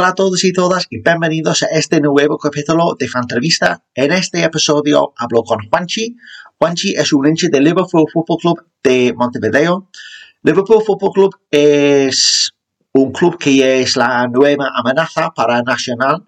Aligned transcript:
Hola 0.00 0.08
a 0.08 0.14
todos 0.14 0.42
y 0.44 0.54
todas 0.54 0.86
y 0.88 1.02
bienvenidos 1.02 1.62
a 1.62 1.66
este 1.66 2.00
nuevo 2.00 2.38
capítulo 2.38 2.96
de 2.98 3.06
Fantrevista. 3.06 3.84
En 3.94 4.12
este 4.12 4.42
episodio 4.42 5.12
hablo 5.14 5.42
con 5.42 5.58
Juanchi. 5.68 6.16
Juanchi 6.58 6.94
es 6.94 7.12
un 7.12 7.26
hincha 7.26 7.48
del 7.50 7.64
Liverpool 7.64 8.06
Football 8.10 8.38
Club 8.38 8.66
de 8.82 9.12
Montevideo. 9.14 9.90
Liverpool 10.42 10.82
Football 10.86 11.12
Club 11.12 11.36
es 11.50 12.50
un 12.92 13.12
club 13.12 13.36
que 13.36 13.82
es 13.82 13.94
la 13.98 14.26
nueva 14.26 14.70
amenaza 14.74 15.34
para 15.36 15.60
Nacional 15.60 16.24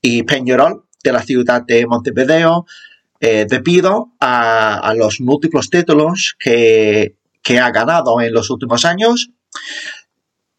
y 0.00 0.22
Peñarol 0.22 0.86
de 1.04 1.12
la 1.12 1.22
ciudad 1.22 1.62
de 1.62 1.86
Montevideo 1.86 2.64
eh, 3.20 3.44
debido 3.46 4.14
a, 4.18 4.94
los 4.96 5.20
múltiples 5.20 5.68
títulos 5.68 6.36
que, 6.38 7.16
que 7.42 7.58
ha 7.58 7.70
ganado 7.70 8.18
en 8.22 8.32
los 8.32 8.48
últimos 8.48 8.86
años. 8.86 9.28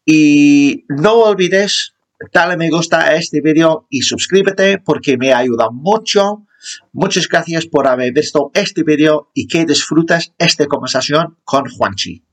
Y 0.06 0.84
no 0.88 1.14
olvides 1.14 1.91
dale 2.30 2.56
me 2.56 2.70
gusta 2.70 3.00
a 3.00 3.14
este 3.16 3.40
vídeo 3.40 3.86
y 3.88 4.02
suscríbete 4.02 4.78
porque 4.78 5.16
me 5.16 5.32
ayuda 5.32 5.70
mucho. 5.70 6.46
Muchas 6.92 7.28
gracias 7.28 7.66
por 7.66 7.86
haber 7.86 8.12
visto 8.12 8.50
este 8.54 8.84
vídeo 8.84 9.30
y 9.34 9.48
que 9.48 9.64
disfrutas 9.64 10.32
esta 10.38 10.66
conversación 10.66 11.38
con 11.44 11.68
Juanchi. 11.68 12.24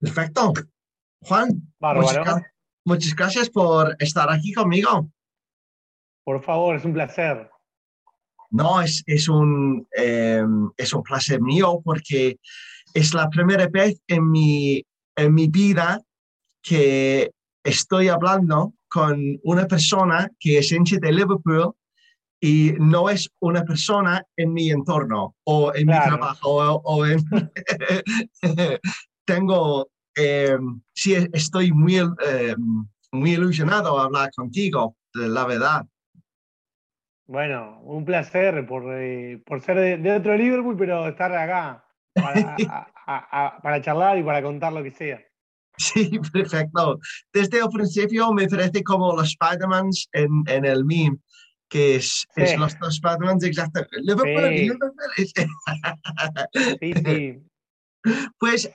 Perfecto. 0.00 0.52
Juan, 1.22 1.48
muchas, 2.84 3.14
gracias 3.16 3.48
por 3.48 3.96
estar 3.98 4.30
aquí 4.30 4.52
conmigo. 4.52 5.10
Por 6.24 6.42
favor, 6.42 6.76
es 6.76 6.84
un 6.84 6.92
placer. 6.92 7.50
No, 8.50 8.82
es, 8.82 9.02
es, 9.06 9.28
un, 9.28 9.88
em, 9.92 10.70
es 10.76 10.92
un 10.92 11.02
placer 11.02 11.40
mío 11.40 11.80
porque 11.82 12.38
es 12.92 13.14
la 13.14 13.28
primera 13.30 13.66
vez 13.68 14.00
en 14.06 14.30
mi, 14.30 14.84
en 15.16 15.34
mi 15.34 15.48
vida 15.48 16.00
que 16.64 17.30
estoy 17.62 18.08
hablando 18.08 18.72
con 18.88 19.38
una 19.44 19.66
persona 19.66 20.30
que 20.40 20.58
es 20.58 20.72
hincha 20.72 20.96
de 21.00 21.12
Liverpool 21.12 21.74
y 22.40 22.72
no 22.78 23.08
es 23.08 23.30
una 23.40 23.64
persona 23.64 24.24
en 24.36 24.52
mi 24.52 24.70
entorno 24.70 25.34
o 25.44 25.72
en 25.74 25.86
mi 25.86 25.92
trabajo 25.92 26.80
o, 26.84 27.06
en... 27.06 27.18
tengo, 29.26 29.88
eh, 30.16 30.58
sí, 30.92 31.14
estoy 31.32 31.72
muy, 31.72 31.96
eh, 31.96 32.54
muy 33.12 33.32
ilusionado 33.32 33.98
a 33.98 34.04
hablar 34.04 34.30
contigo, 34.36 34.96
la 35.14 35.46
verdad. 35.46 35.86
Bueno, 37.26 37.80
un 37.82 38.04
placer 38.04 38.66
por, 38.66 38.84
eh, 38.92 39.42
por 39.46 39.62
ser 39.62 40.00
de, 40.00 40.12
otro 40.12 40.36
Liverpool, 40.36 40.76
pero 40.76 41.08
estar 41.08 41.34
acá 41.34 41.84
para, 42.12 42.56
para 43.62 43.80
charlar 43.80 44.18
y 44.18 44.22
para 44.22 44.42
contar 44.42 44.72
lo 44.72 44.82
que 44.82 44.90
sea. 44.90 45.24
Sí, 45.76 46.18
perfecto. 46.32 46.98
Desde 47.32 47.58
el 47.58 47.68
principio 47.68 48.32
me 48.32 48.48
parece 48.48 48.82
como 48.82 49.14
los 49.14 49.28
Spider-Mans 49.28 50.08
en, 50.12 50.44
en, 50.46 50.64
el 50.64 50.84
meme, 50.84 51.18
que 51.68 51.96
es, 51.96 52.26
es 52.36 52.56
los 52.58 52.78
dos 52.78 52.94
Spider-Mans 52.94 53.44
exactamente. 53.44 53.96
Sí. 56.80 56.94
sí, 57.04 57.38
Pues 58.38 58.70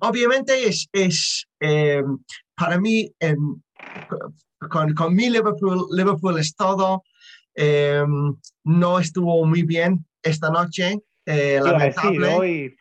obviamente 0.00 0.68
es, 0.68 0.88
es 0.92 1.46
eh, 1.60 2.02
para 2.56 2.78
mí, 2.78 3.12
en, 3.20 3.62
con, 4.70 4.94
con 4.94 5.14
mi 5.14 5.30
Liverpool, 5.30 5.86
Liverpool 5.92 6.38
es 6.38 6.54
todo. 6.54 7.02
Eh, 7.54 8.04
no 8.64 8.98
estuvo 9.00 9.44
muy 9.44 9.62
bien 9.64 10.06
esta 10.22 10.50
noche. 10.50 11.00
Eh, 11.26 11.60
lamentable. 11.62 12.28
hoy, 12.28 12.76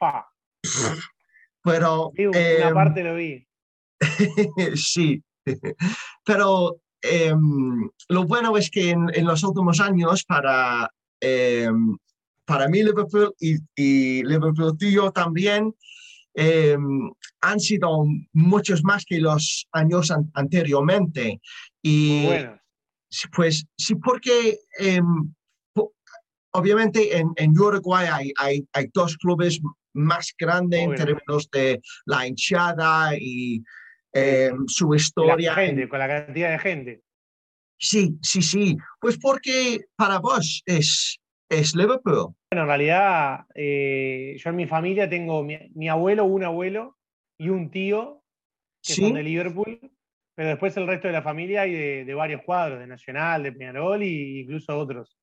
Pero. 1.63 2.11
una 2.15 2.73
parte 2.73 3.03
lo 3.03 3.15
vi. 3.15 3.46
sí, 4.75 5.23
pero 6.23 6.77
em, 7.01 7.89
lo 8.09 8.25
bueno 8.25 8.57
es 8.57 8.69
que 8.69 8.91
en, 8.91 9.25
los 9.25 9.43
últimos 9.43 9.79
años 9.79 10.23
para, 10.25 10.91
em, 11.19 11.97
para 12.45 12.67
mí 12.67 12.83
Liverpool 12.83 13.33
y, 13.39 14.23
Liverpool 14.23 14.77
tío 14.77 15.11
también 15.11 15.75
em, 16.33 17.11
han 17.41 17.59
sido 17.59 18.05
muchos 18.33 18.83
más 18.83 19.05
que 19.05 19.19
los 19.19 19.67
años 19.71 20.11
anteriormente. 20.33 21.39
Y 21.81 22.27
pues 23.35 23.65
sí, 23.77 23.95
porque 23.95 24.59
obviamente 26.51 27.17
en, 27.17 27.31
en 27.35 27.57
Uruguay 27.57 28.07
hay, 28.11 28.33
hay, 28.37 28.67
hay, 28.73 28.89
dos 28.93 29.15
clubes 29.17 29.59
más 29.93 30.33
grandes 30.37 30.81
en 30.81 30.95
términos 30.95 31.49
de 31.51 31.81
la 32.05 32.27
hinchada 32.27 33.15
y 33.17 33.63
eh, 34.13 34.51
su 34.67 34.93
historia. 34.93 35.53
con 35.89 35.99
la 35.99 36.07
cantidad 36.07 36.51
de 36.51 36.59
gente. 36.59 37.01
Sí, 37.79 38.17
sí, 38.21 38.41
sí. 38.41 38.77
Pues 38.99 39.17
porque 39.19 39.85
para 39.95 40.19
vos 40.19 40.63
es, 40.65 41.19
es 41.49 41.75
Liverpool. 41.75 42.33
Bueno, 42.51 42.63
en 42.63 42.67
realidad, 42.67 43.45
eh, 43.53 44.35
yo 44.37 44.49
en 44.49 44.55
mi 44.55 44.65
familia 44.65 45.09
tengo 45.09 45.43
mi, 45.43 45.89
abuelo, 45.89 46.25
un 46.25 46.43
abuelo 46.43 46.97
y 47.37 47.49
un 47.49 47.69
tío 47.69 48.23
que 48.81 48.93
son 48.93 49.13
de 49.13 49.23
Liverpool, 49.23 49.79
pero 50.35 50.49
después 50.49 50.75
el 50.77 50.87
resto 50.87 51.07
de 51.07 51.13
la 51.13 51.21
familia 51.21 51.61
hay 51.61 52.05
de, 52.05 52.13
varios 52.13 52.41
cuadros, 52.43 52.79
de 52.79 52.87
Nacional, 52.87 53.43
de 53.43 53.51
Peñarol 53.51 54.01
e 54.01 54.39
incluso 54.41 54.77
otros. 54.77 55.17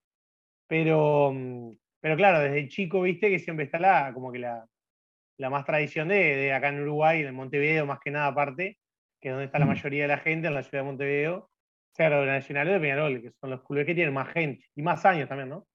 Pero, 0.68 1.32
mm, 1.32 1.72
pero 2.00 2.16
claro, 2.16 2.40
desde 2.40 2.68
chico, 2.68 3.02
viste 3.02 3.30
que 3.30 3.38
siempre 3.38 3.64
está 3.64 3.78
la, 3.78 4.12
como 4.12 4.30
que 4.30 4.38
la, 4.38 4.66
la 5.38 5.50
más 5.50 5.64
tradición 5.64 6.08
de, 6.08 6.36
de, 6.36 6.52
acá 6.52 6.68
en 6.68 6.80
Uruguay, 6.80 7.22
de 7.22 7.32
Montevideo 7.32 7.86
más 7.86 8.00
que 8.00 8.10
nada 8.10 8.28
aparte, 8.28 8.78
que 9.20 9.28
es 9.28 9.32
donde 9.32 9.46
está 9.46 9.58
la 9.58 9.66
mayoría 9.66 10.02
de 10.02 10.08
la 10.08 10.18
gente, 10.18 10.48
en 10.48 10.54
la 10.54 10.62
ciudad 10.62 10.84
de 10.84 10.90
Montevideo, 10.90 11.50
sea 11.92 12.10
de 12.10 12.26
Nacional 12.26 12.68
de 12.68 12.80
Peñarol, 12.80 13.22
que 13.22 13.30
son 13.40 13.50
los 13.50 13.62
clubes 13.62 13.86
que 13.86 13.94
tienen 13.94 14.14
más 14.14 14.28
gente 14.32 14.64
y 14.74 14.82
más 14.82 15.04
años 15.04 15.28
también, 15.28 15.48
¿no? 15.48 15.66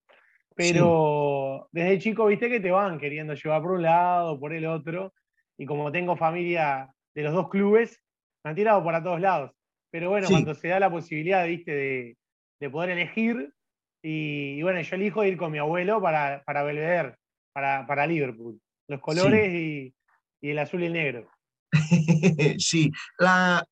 Pero 0.55 1.69
desde 1.71 1.99
chico, 1.99 2.25
viste 2.25 2.49
que 2.49 2.59
te 2.59 2.71
van 2.71 2.99
queriendo 2.99 3.33
llevar 3.33 3.61
por 3.61 3.71
un 3.71 3.81
lado, 3.81 4.39
por 4.39 4.53
el 4.53 4.65
otro, 4.65 5.13
y 5.57 5.65
como 5.65 5.91
tengo 5.91 6.17
familia 6.17 6.89
de 7.15 7.23
los 7.23 7.33
dos 7.33 7.49
clubes, 7.49 8.01
me 8.43 8.49
han 8.49 8.55
tirado 8.55 8.83
para 8.83 9.01
todos 9.01 9.21
lados. 9.21 9.51
Pero 9.89 10.09
bueno, 10.09 10.27
cuando 10.29 10.53
se 10.53 10.67
da 10.67 10.79
la 10.79 10.91
posibilidad, 10.91 11.47
viste, 11.47 11.71
de, 11.71 12.17
de 12.59 12.69
poder 12.69 12.91
elegir, 12.91 13.53
y, 14.01 14.61
bueno, 14.61 14.81
yo 14.81 14.95
elijo 14.95 15.25
ir 15.25 15.37
con 15.37 15.51
mi 15.51 15.57
abuelo 15.57 16.01
para, 16.01 16.43
para 16.43 16.63
Belvedere, 16.63 17.15
para, 17.53 17.85
para 17.85 18.07
Liverpool. 18.07 18.59
Los 18.89 19.01
colores 19.01 19.53
y, 19.53 19.93
y 20.41 20.49
el 20.49 20.57
azul 20.57 20.81
y 20.81 20.87
el 20.87 20.93
negro. 20.93 21.29
sí, 22.57 22.91
la, 23.19 23.63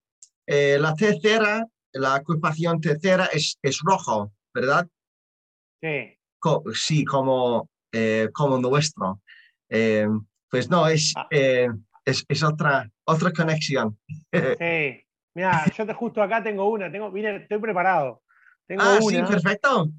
eh, 0.45 0.77
la 0.79 0.93
tercera, 0.93 1.65
la 1.93 2.17
ocupación 2.17 2.79
tercera 2.79 3.25
es, 3.33 3.57
es 3.63 3.79
rojo, 3.83 4.31
¿verdad? 4.53 4.87
Sí. 5.81 6.15
sí, 6.75 7.03
como, 7.03 7.67
eh, 7.91 8.29
como 8.31 8.59
nuestro. 8.59 9.21
Eh, 9.69 10.07
pues 10.51 10.69
no, 10.69 10.87
es, 10.87 11.13
ah. 11.17 11.27
es, 11.31 12.23
es, 12.27 12.43
otra, 12.43 12.87
otra 13.03 13.31
conexión. 13.31 13.97
sí. 14.31 15.03
Mira, 15.33 15.65
yo 15.75 15.85
te, 15.85 15.93
justo 15.93 16.21
acá 16.21 16.43
tengo 16.43 16.69
una, 16.69 16.91
tengo, 16.91 17.11
mira, 17.11 17.35
estoy 17.35 17.57
preparado. 17.59 18.21
Tengo 18.67 18.83
ah, 18.83 18.99
sí, 19.01 19.17
perfecto. 19.17 19.89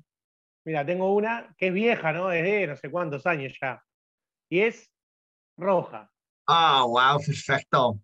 Mira, 0.65 0.87
tengo 0.87 1.13
una 1.13 1.53
que 1.57 1.69
es 1.69 1.73
vieja, 1.73 2.13
¿no? 2.13 2.29
Desde 2.29 2.69
no 2.69 2.77
sé 2.77 2.89
cuántos 2.89 3.27
años 3.27 3.57
ya. 3.61 3.83
Y 4.49 4.61
es 4.61 4.93
roja. 5.59 6.11
Ah, 6.47 6.85
wow, 6.87 7.21
perfecto. 7.25 8.01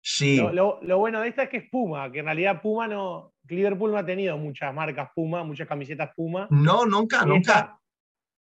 Sí. 0.00 0.40
Lo, 0.52 0.78
bueno 0.98 1.20
de 1.20 1.28
esta 1.28 1.44
es 1.44 1.48
que 1.48 1.56
es 1.58 1.70
Puma, 1.70 2.10
que 2.12 2.20
en 2.20 2.26
realidad 2.26 2.62
Puma 2.62 2.86
no, 2.86 3.34
Liverpool 3.48 3.90
no 3.90 3.98
ha 3.98 4.06
tenido 4.06 4.38
muchas 4.38 4.72
marcas 4.72 5.10
Puma, 5.14 5.42
muchas 5.42 5.66
camisetas 5.66 6.10
Puma. 6.14 6.46
No, 6.50 6.86
nunca, 6.86 7.24
nunca. 7.24 7.80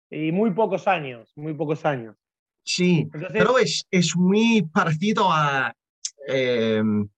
y 0.09 0.31
muy 0.31 0.52
pocos 0.52 0.88
años, 0.88 1.31
muy 1.36 1.53
pocos 1.53 1.86
años. 1.86 2.16
Sí, 2.64 3.09
pero 3.12 3.58
es, 3.58 3.86
es, 3.91 4.16
muy 4.16 4.61
parecido 4.73 5.29
a, 5.29 5.76
em, 6.28 7.09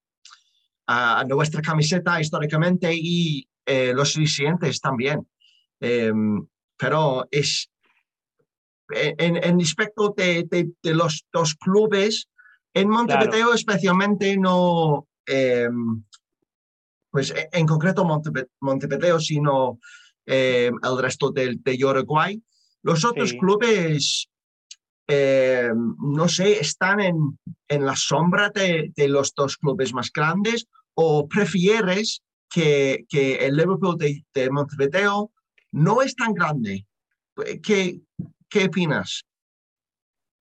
a 0.88 1.24
nuestra 1.28 1.62
camiseta 1.62 2.20
históricamente 2.20 2.92
y 2.92 3.48
eh, 3.64 3.94
los 3.94 4.14
siguientes 4.14 4.82
también. 4.82 5.28
Em, 5.80 6.46
pero 6.78 7.28
es, 7.30 7.70
en, 8.90 9.38
en 9.38 9.60
respecto 9.60 10.14
de, 10.16 10.48
de, 10.50 10.94
los 10.94 11.26
dos 11.32 11.56
clubes, 11.56 12.30
en 12.74 12.90
Montevideo 12.90 13.54
especialmente 13.54 14.38
no, 14.38 15.08
em, 15.26 16.04
pues 17.10 17.32
e, 17.32 17.50
en 17.52 17.66
concreto 17.66 18.06
Montevideo, 18.60 19.20
sino 19.20 19.80
em, 20.26 20.74
el 20.84 20.98
resto 21.02 21.32
de, 21.32 21.58
de, 21.58 21.86
Uruguay. 21.86 22.42
Los 22.84 23.04
otros 23.06 23.34
clubes, 23.34 24.28
em, 25.08 25.96
no 26.00 26.28
sé, 26.28 26.60
están 26.60 27.00
en, 27.00 27.40
en 27.68 27.86
la 27.86 27.96
sombra 27.96 28.50
de, 28.50 28.92
de, 28.96 29.08
los 29.08 29.34
dos 29.34 29.58
clubes 29.58 29.94
más 29.94 30.12
grandes 30.12 30.68
o 30.94 31.28
prefieres 31.28 32.22
que, 32.50 33.06
que 33.10 33.46
el 33.46 33.56
Liverpool 33.56 33.98
de, 33.98 34.24
de 34.34 34.50
Montevideo 34.50 35.32
no 35.72 36.02
es 36.02 36.16
tan 36.16 36.34
grande. 36.34 36.86
¿Qué, 37.64 38.00
¿Qué 38.56 38.68
opinas? 38.68 39.26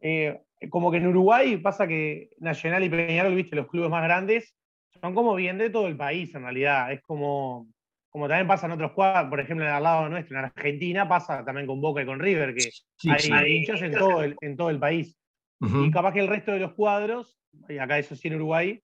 Eh, 0.00 0.40
como 0.70 0.92
que 0.92 0.98
en 0.98 1.08
Uruguay 1.08 1.56
pasa 1.56 1.88
que 1.88 2.30
Nacional 2.38 2.84
y 2.84 2.88
Peñarol, 2.88 3.34
viste, 3.34 3.56
los 3.56 3.66
clubes 3.66 3.90
más 3.90 4.04
grandes 4.04 4.54
son 5.00 5.16
como 5.16 5.34
bien 5.34 5.58
de 5.58 5.68
todo 5.68 5.88
el 5.88 5.96
país 5.96 6.32
en 6.36 6.42
realidad. 6.42 6.92
Es 6.92 7.02
como, 7.02 7.66
como 8.10 8.28
también 8.28 8.46
pasa 8.46 8.66
en 8.66 8.72
otros 8.72 8.92
cuadros, 8.92 9.30
por 9.30 9.40
ejemplo, 9.40 9.68
al 9.68 9.82
lado 9.82 10.08
nuestro, 10.08 10.38
en 10.38 10.44
Argentina, 10.44 11.08
pasa 11.08 11.44
también 11.44 11.66
con 11.66 11.80
Boca 11.80 12.02
y 12.02 12.06
con 12.06 12.20
River, 12.20 12.54
que 12.54 12.70
hay, 13.10 13.56
hinchas 13.56 13.82
en 13.82 13.92
todo 13.94 14.22
el, 14.22 14.36
en 14.40 14.56
todo 14.56 14.70
el 14.70 14.78
país. 14.78 15.18
Y 15.60 15.90
capaz 15.90 16.12
que 16.12 16.20
el 16.20 16.28
resto 16.28 16.52
de 16.52 16.60
los 16.60 16.74
cuadros, 16.74 17.40
y 17.68 17.78
acá 17.78 17.98
eso 17.98 18.14
sí 18.14 18.28
en 18.28 18.36
Uruguay, 18.36 18.80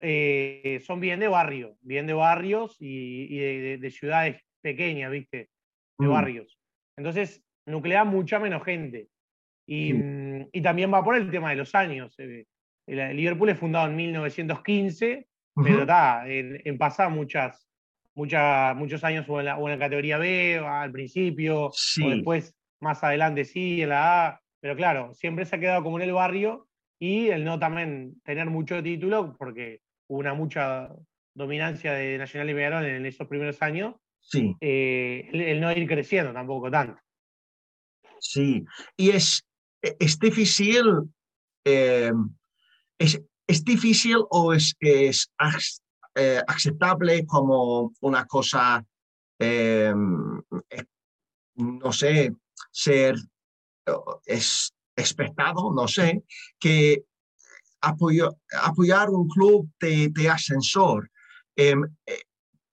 eh, 0.00 0.82
son 0.84 0.98
bien 0.98 1.20
de 1.20 1.28
barrio, 1.28 1.76
bien 1.80 2.08
de 2.08 2.14
barrios 2.14 2.76
y, 2.80 3.38
de, 3.76 3.90
ciudades 3.92 4.42
pequeñas, 4.62 5.12
¿viste? 5.12 5.50
De 5.98 6.08
mm. 6.08 6.10
barrios. 6.10 6.58
Entonces, 6.96 7.44
nuclea 7.68 8.04
mucha 8.04 8.38
menos 8.38 8.64
gente. 8.64 9.08
Y, 9.66 9.92
mm, 9.92 10.48
y, 10.52 10.62
también 10.62 10.92
va 10.92 11.04
por 11.04 11.14
el 11.14 11.30
tema 11.30 11.50
de 11.50 11.56
los 11.56 11.74
años. 11.74 12.14
Eh, 12.18 12.46
el, 12.86 13.16
Liverpool 13.16 13.50
es 13.50 13.58
fundado 13.58 13.88
en 13.88 13.96
1915, 13.96 15.26
pero 15.62 15.80
está, 15.82 16.28
en, 16.28 16.60
en 16.64 16.78
pasar 16.78 17.10
muchas, 17.10 17.68
muchos 18.14 19.04
años 19.04 19.28
hubo 19.28 19.40
en, 19.40 19.46
la, 19.46 19.78
categoría 19.78 20.18
B 20.18 20.58
al 20.58 20.90
principio, 20.90 21.66
o 21.66 22.08
después 22.08 22.54
más 22.80 23.02
adelante 23.04 23.44
sí, 23.44 23.82
en 23.82 23.90
la 23.90 24.26
A. 24.26 24.40
Pero 24.60 24.74
claro, 24.74 25.14
siempre 25.14 25.44
se 25.44 25.56
ha 25.56 25.60
quedado 25.60 25.82
como 25.82 25.98
en 25.98 26.08
el 26.08 26.12
barrio 26.12 26.66
y 26.98 27.28
el 27.28 27.44
no 27.44 27.58
también 27.58 28.20
tener 28.24 28.46
mucho 28.46 28.82
título, 28.82 29.36
porque 29.38 29.80
hubo 30.08 30.18
una 30.18 30.34
mucha 30.34 30.88
dominancia 31.34 31.92
de 31.92 32.18
Nacional 32.18 32.50
y 32.50 32.54
Peñarol 32.54 32.84
en 32.84 33.06
esos 33.06 33.28
primeros 33.28 33.62
años, 33.62 33.94
sí. 34.20 34.56
Eh, 34.60 35.28
el, 35.32 35.60
no 35.60 35.70
ir 35.70 35.86
creciendo 35.86 36.32
tampoco 36.32 36.70
tanto. 36.70 37.00
Sí, 38.20 38.64
y 38.96 39.10
es, 39.10 39.44
es 39.80 40.18
difícil, 40.18 41.12
eh, 41.64 42.12
es, 42.98 43.20
es, 43.46 43.64
difícil 43.64 44.18
o 44.30 44.52
es, 44.52 44.74
es 44.80 45.30
eh, 46.14 46.42
aceptable 46.46 47.24
como 47.26 47.92
una 48.00 48.24
cosa, 48.26 48.84
no 51.54 51.92
sé, 51.92 52.32
ser 52.72 53.14
es 54.26 54.72
expectado, 54.96 55.72
no 55.72 55.86
sé, 55.86 56.24
que 56.58 57.04
apoyar 57.80 59.10
un 59.10 59.28
club 59.28 59.70
de, 59.80 60.28
ascensor. 60.28 61.10
Em, 61.56 61.82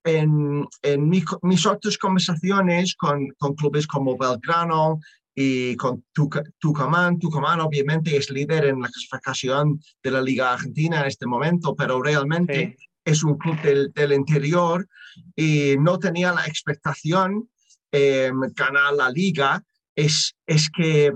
en, 0.04 0.68
en 0.84 1.10
mis 1.10 1.66
otras 1.66 1.98
conversaciones 1.98 2.96
con, 2.96 3.28
con, 3.40 3.56
clubes 3.56 3.88
como 3.88 4.16
Belgrano 4.16 5.00
y 5.36 5.76
con 5.76 6.06
Tucumán, 6.14 7.20
Tucumán 7.20 7.60
obviamente 7.60 8.16
es 8.16 8.30
líder 8.30 8.66
en 8.66 8.82
la 8.82 8.88
clasificación 8.88 9.82
de 10.02 10.12
la 10.12 10.22
Liga 10.22 10.54
Argentina 10.54 11.02
en 11.02 11.08
este 11.08 11.28
momento, 11.28 11.76
pero 11.76 12.02
realmente 12.02 12.78
es 13.04 13.24
un 13.24 13.38
club 13.38 13.62
del, 13.62 13.92
del, 13.94 14.14
interior 14.14 14.88
y 15.36 15.76
no 15.78 16.00
tenía 16.00 16.34
la 16.34 16.46
expectación 16.46 17.50
eh, 17.92 18.32
ganar 18.56 18.94
la 18.94 19.10
liga. 19.10 19.62
Es, 19.94 20.36
es 20.48 20.70
que 20.70 21.12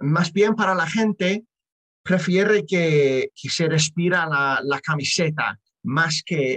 más 0.00 0.32
bien 0.32 0.54
para 0.54 0.74
la 0.74 0.86
gente 0.86 1.44
prefiere 2.02 2.64
que, 2.66 3.30
se 3.34 3.68
respira 3.68 4.26
la, 4.26 4.80
camiseta 4.80 5.58
más 5.84 6.22
que 6.24 6.56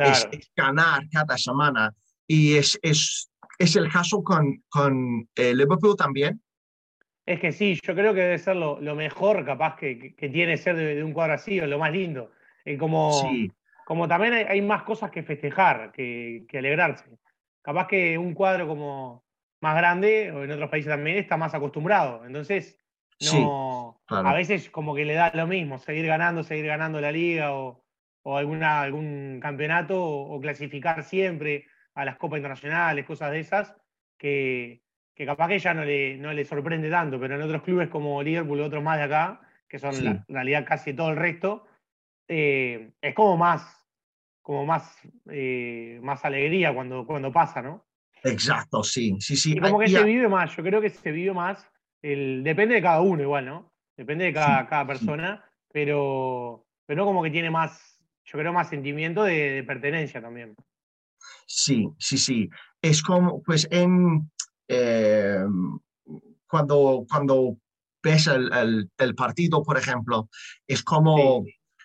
ganar 0.56 1.07
cada 1.12 1.38
semana. 1.38 1.94
Y 2.28 2.56
es, 2.56 2.78
es, 2.81 3.30
es 3.57 3.75
el 3.75 3.92
caso 3.92 4.24
con, 4.24 4.63
con 4.69 5.28
eh, 5.36 5.54
Liverpool 5.54 5.96
también. 5.96 6.42
Es 7.25 7.40
que 7.40 7.52
sí, 7.52 7.80
yo 7.84 7.96
creo 7.96 8.13
que 8.13 8.22
debe 8.22 8.38
ser 8.38 8.56
lo, 8.56 8.78
mejor 8.96 9.44
capaz 9.46 9.75
que, 9.75 10.16
que, 10.16 10.30
tiene 10.30 10.57
ser 10.57 10.75
de, 10.75 11.04
un 11.04 11.13
cuadro 11.13 11.34
así, 11.34 11.60
o 11.60 11.66
lo 11.66 11.80
más 11.80 11.92
lindo. 11.92 12.31
Eh, 12.66 12.78
como, 12.78 13.12
como 13.86 14.07
también 14.07 14.34
hay, 14.34 14.62
más 14.62 14.84
cosas 14.84 15.10
que 15.10 15.24
festejar, 15.24 15.92
que, 15.92 16.46
que 16.48 16.60
alegrarse. 16.60 17.06
Capaz 17.63 17.88
que 17.88 18.18
un 18.18 18.36
cuadro 18.36 18.68
como 18.68 19.25
más 19.62 19.75
grande, 19.75 20.31
o 20.31 20.44
en 20.44 20.52
otros 20.52 20.69
países 20.69 20.92
también, 20.92 21.18
está 21.18 21.38
más 21.38 21.56
acostumbrado. 21.56 22.24
Entonces, 22.25 22.78
no, 23.34 24.02
a 24.07 24.34
veces 24.34 24.69
como 24.69 24.94
que 24.94 25.06
le 25.06 25.13
da 25.13 25.31
lo 25.34 25.48
mismo, 25.48 25.80
seguir 25.80 26.06
ganando, 26.06 26.44
seguir 26.44 26.66
ganando 26.66 27.00
la 27.00 27.12
liga 27.12 27.54
o, 27.54 27.81
alguna, 28.24 28.81
algún 28.81 29.40
campeonato 29.42 30.04
o, 30.04 30.40
clasificar 30.42 31.04
siempre 31.04 31.66
a 31.95 32.06
las 32.06 32.18
copas 32.18 32.38
internacionales, 32.38 33.06
cosas 33.06 33.31
de 33.31 33.39
esas, 33.39 33.75
que, 34.18 34.81
que 35.15 35.25
capaz 35.25 35.47
que 35.47 35.59
ya 35.59 35.74
no 35.74 35.83
le, 35.83 36.18
no 36.18 36.31
le 36.33 36.45
sorprende 36.45 36.89
tanto, 36.89 37.19
pero 37.19 37.36
en 37.36 37.42
otros 37.42 37.63
clubes 37.63 37.89
como 37.89 38.21
Liverpool, 38.21 38.62
otros 38.62 38.83
más 38.83 38.97
de 38.97 39.03
acá, 39.03 39.42
que 39.68 39.80
son 39.80 39.95
en 39.95 40.24
realidad 40.27 40.65
casi 40.65 40.94
todo 40.94 41.09
el 41.09 41.18
resto, 41.18 41.65
eh, 42.27 42.92
es 43.01 43.13
como 43.15 43.38
más, 43.38 43.88
como 44.42 44.65
más, 44.65 44.95
eh, 45.31 46.00
más 46.03 46.24
alegría 46.24 46.74
cuando, 46.74 47.06
cuando 47.06 47.31
pasa, 47.31 47.62
¿no? 47.62 47.86
Exacto, 48.24 48.83
sí, 48.83 49.15
sí, 49.19 49.36
sí. 49.36 49.53
Y 49.53 49.59
como 49.59 49.80
que 49.80 49.88
se 49.88 50.03
vive 50.03 50.27
más, 50.27 50.56
yo 50.56 50.63
creo 50.63 50.81
que 50.81 50.89
se 50.89 51.12
vive 51.12 51.33
más 51.33 51.68
depende 52.06 52.75
de 52.75 52.81
cada 52.81 53.01
uno 53.01 53.21
igual, 53.21 53.45
¿no? 53.45 53.71
Depende 53.97 54.25
de 54.25 54.33
cada, 54.33 54.68
cada 54.68 54.86
persona, 54.86 55.44
pero, 55.71 56.65
pero 56.86 57.01
no 57.01 57.06
como 57.06 57.24
que 57.24 57.31
tiene 57.31 57.50
más, 57.50 58.00
yo 58.25 58.38
creo, 58.38 58.53
más 58.53 58.69
sentimiento 58.69 59.24
de, 59.24 59.63
pertenencia 59.65 60.21
también. 60.21 60.56
Sí, 61.48 61.88
sí, 62.00 62.18
sí. 62.18 62.50
Es 62.81 63.01
como, 63.01 63.42
pues 63.44 63.68
en, 63.72 64.31
eh, 64.68 65.44
cuando, 66.48 67.06
cuando 67.10 67.57
ves 68.01 68.27
el, 68.27 68.89
el, 68.98 69.16
partido, 69.16 69.63
por 69.63 69.77
ejemplo, 69.77 70.30
es 70.68 70.83
como 70.83 71.44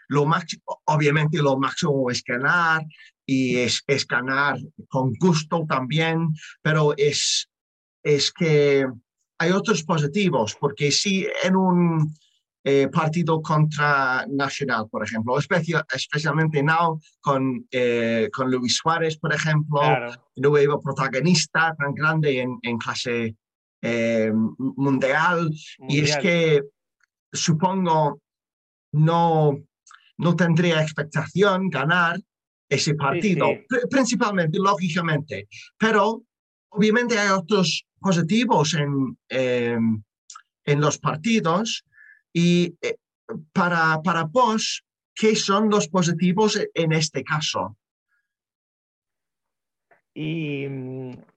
lo 0.09 0.27
máximo, 0.27 0.63
obviamente 0.85 1.39
lo 1.39 1.59
máximo 1.59 2.11
es 2.11 2.23
ganar 2.23 2.85
y 3.25 3.57
es, 3.57 3.83
es 3.87 4.07
ganar 4.07 4.59
con 4.89 5.15
gusto 5.15 5.65
también, 5.69 6.29
pero 6.63 6.95
es, 6.97 7.49
es 8.03 8.33
que 8.33 8.87
hay 9.39 9.51
otros 9.53 9.83
positivos, 9.85 10.57
porque 10.61 10.91
si 10.91 11.27
en 11.43 11.57
un 11.57 12.15
eh, 12.63 12.89
partido 12.89 13.41
contra 13.41 14.27
Nacional, 14.29 14.87
por 14.91 15.03
ejemplo, 15.03 15.39
especialmente 15.39 16.63
now 16.63 17.01
con, 17.21 17.67
eh, 17.71 18.29
con 18.31 18.51
Luis 18.51 18.77
Suárez, 18.77 19.17
por 19.17 19.33
ejemplo, 19.33 19.81
nuevo 20.37 20.79
protagonista 20.79 21.75
tan 21.79 21.95
grande 21.95 22.41
en, 22.41 22.79
clase 22.79 23.35
eh, 23.81 24.31
mundial, 24.35 25.51
y 25.89 26.01
es 26.01 26.19
que 26.19 26.63
supongo 27.33 28.21
no, 28.93 29.57
no 30.19 30.37
tendría 30.37 30.83
expectación 30.83 31.71
ganar 31.71 32.21
ese 32.69 32.95
partido, 32.95 33.49
principalmente, 33.91 34.59
lógicamente, 34.59 35.49
pero 35.79 36.23
obviamente 36.69 37.19
hay 37.19 37.31
otros 37.31 37.87
positivos 37.99 38.75
en, 38.75 39.19
em, 39.31 40.03
en 40.65 40.81
los 40.81 40.99
partidos 40.99 41.85
y 42.33 42.75
eh, 42.83 42.97
para, 43.53 44.01
para 44.03 44.25
vos, 44.25 44.85
¿qué 45.15 45.37
son 45.37 45.69
los 45.71 45.89
positivos 45.89 46.61
en 46.75 46.93
este 46.93 47.23
caso? 47.25 47.77
Y, 50.15 50.67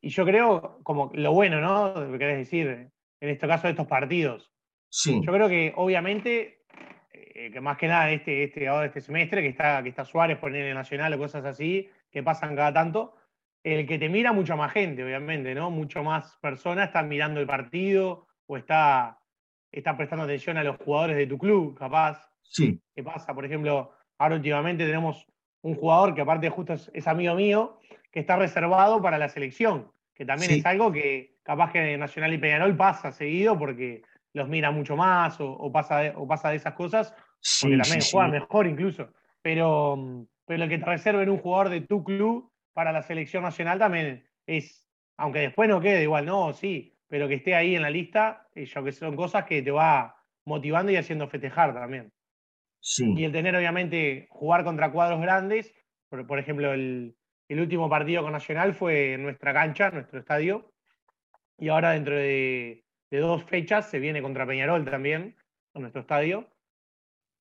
yo 0.01 0.25
creo, 0.25 0.79
como 0.83 1.11
lo 1.13 1.31
bueno, 1.33 1.61
¿no? 1.61 1.93
Querés 2.17 2.37
decir, 2.37 2.67
en 2.67 3.29
este 3.29 3.47
caso 3.47 3.67
de 3.67 3.71
estos 3.71 3.87
partidos. 3.87 4.51
Sí. 4.89 5.21
Yo 5.23 5.31
creo 5.31 5.47
que 5.47 5.73
obviamente, 5.75 6.65
eh, 7.13 7.51
que 7.51 7.61
más 7.61 7.77
que 7.77 7.87
nada 7.87 8.11
este, 8.11 8.43
este, 8.43 8.67
ahora 8.67 8.87
este 8.87 9.01
semestre, 9.01 9.41
que 9.41 9.49
está, 9.49 9.81
que 9.81 9.89
está 9.89 10.05
Suárez 10.05 10.37
por 10.37 10.55
el 10.55 10.73
Nacional 10.73 11.13
o 11.13 11.17
cosas 11.17 11.45
así, 11.45 11.89
que 12.11 12.23
pasan 12.23 12.55
cada 12.55 12.73
tanto, 12.73 13.15
el 13.63 13.87
que 13.87 13.97
te 13.97 14.09
mira 14.09 14.33
mucha 14.33 14.55
más 14.55 14.73
gente, 14.73 15.03
obviamente, 15.03 15.55
¿no? 15.55 15.71
Mucho 15.71 16.03
más 16.03 16.37
personas 16.41 16.87
están 16.87 17.07
mirando 17.07 17.39
el 17.39 17.47
partido 17.47 18.27
o 18.45 18.57
está, 18.57 19.19
está 19.73 19.97
prestando 19.97 20.23
atención 20.23 20.57
a 20.57 20.63
los 20.63 20.77
jugadores 20.77 21.17
de 21.17 21.27
tu 21.27 21.37
club, 21.37 21.77
capaz. 21.77 22.29
Sí. 22.41 22.79
¿Qué 22.95 23.03
pasa? 23.03 23.33
Por 23.33 23.45
ejemplo, 23.45 23.91
ahora 24.17 24.35
últimamente 24.35 24.85
tenemos 24.85 25.25
un 25.61 25.75
jugador 25.75 26.13
que 26.13 26.21
aparte 26.21 26.49
justo 26.49 26.73
es, 26.73 27.07
amigo 27.07 27.35
mío, 27.35 27.79
que 28.11 28.19
está 28.19 28.35
reservado 28.35 29.01
para 29.01 29.17
la 29.17 29.29
selección, 29.29 29.91
que 30.13 30.25
también 30.25 30.51
es 30.51 30.65
algo 30.65 30.91
que 30.91 31.37
capaz 31.41 31.71
que 31.71 31.97
Nacional 31.97 32.33
y 32.33 32.37
Peñarol 32.37 32.77
pasa 32.77 33.11
seguido 33.11 33.57
porque 33.57 34.03
los 34.33 34.47
mira 34.47 34.71
mucho 34.71 34.95
más 34.95 35.37
o, 35.39 35.71
pasa, 35.71 35.99
de, 35.99 36.13
o 36.15 36.27
pasa 36.27 36.49
de 36.49 36.57
esas 36.57 36.73
cosas, 36.73 37.13
porque 37.61 37.77
también 37.77 38.01
juega 38.11 38.27
mejor 38.27 38.67
incluso. 38.67 39.09
Pero, 39.41 40.27
pero 40.45 40.63
el 40.63 40.69
que 40.69 40.77
te 40.77 40.85
reserven 40.85 41.29
un 41.29 41.39
jugador 41.39 41.69
de 41.69 41.81
tu 41.81 42.03
club 42.03 42.51
para 42.73 42.91
la 42.91 43.01
selección 43.01 43.43
nacional 43.43 43.79
también 43.79 44.27
es, 44.45 44.87
aunque 45.17 45.39
después 45.39 45.69
no 45.69 45.81
quede 45.81 46.03
igual, 46.03 46.25
no, 46.25 46.53
sí, 46.53 46.92
pero 47.07 47.27
que 47.27 47.35
esté 47.35 47.55
ahí 47.55 47.75
en 47.75 47.81
la 47.81 47.89
lista, 47.89 48.47
eh, 48.55 48.65
yo 48.65 48.83
que 48.83 48.91
son 48.91 49.15
cosas 49.15 49.45
que 49.45 49.61
te 49.61 49.71
va 49.71 50.15
motivando 50.45 50.91
y 50.91 50.95
haciendo 50.95 51.27
festejar 51.27 51.73
también. 51.73 52.11
Sí. 52.79 53.13
Y 53.15 53.23
el 53.23 53.31
tener, 53.31 53.55
obviamente, 53.55 54.27
jugar 54.29 54.63
contra 54.63 54.91
cuadros 54.91 55.21
grandes, 55.21 55.73
por, 56.09 56.37
ejemplo, 56.37 56.73
el, 56.73 57.15
último 57.49 57.89
partido 57.89 58.23
con 58.23 58.33
Nacional 58.33 58.73
fue 58.73 59.13
en 59.13 59.23
nuestra 59.23 59.53
cancha, 59.53 59.89
nuestro 59.91 60.19
estadio, 60.19 60.71
y 61.57 61.69
ahora 61.69 61.91
dentro 61.91 62.15
de, 62.15 62.83
de 63.09 63.19
dos 63.19 63.43
fechas 63.43 63.89
se 63.89 63.99
viene 63.99 64.21
contra 64.21 64.45
Peñarol 64.45 64.85
también, 64.85 65.35
en 65.73 65.81
nuestro 65.81 66.01
estadio. 66.01 66.47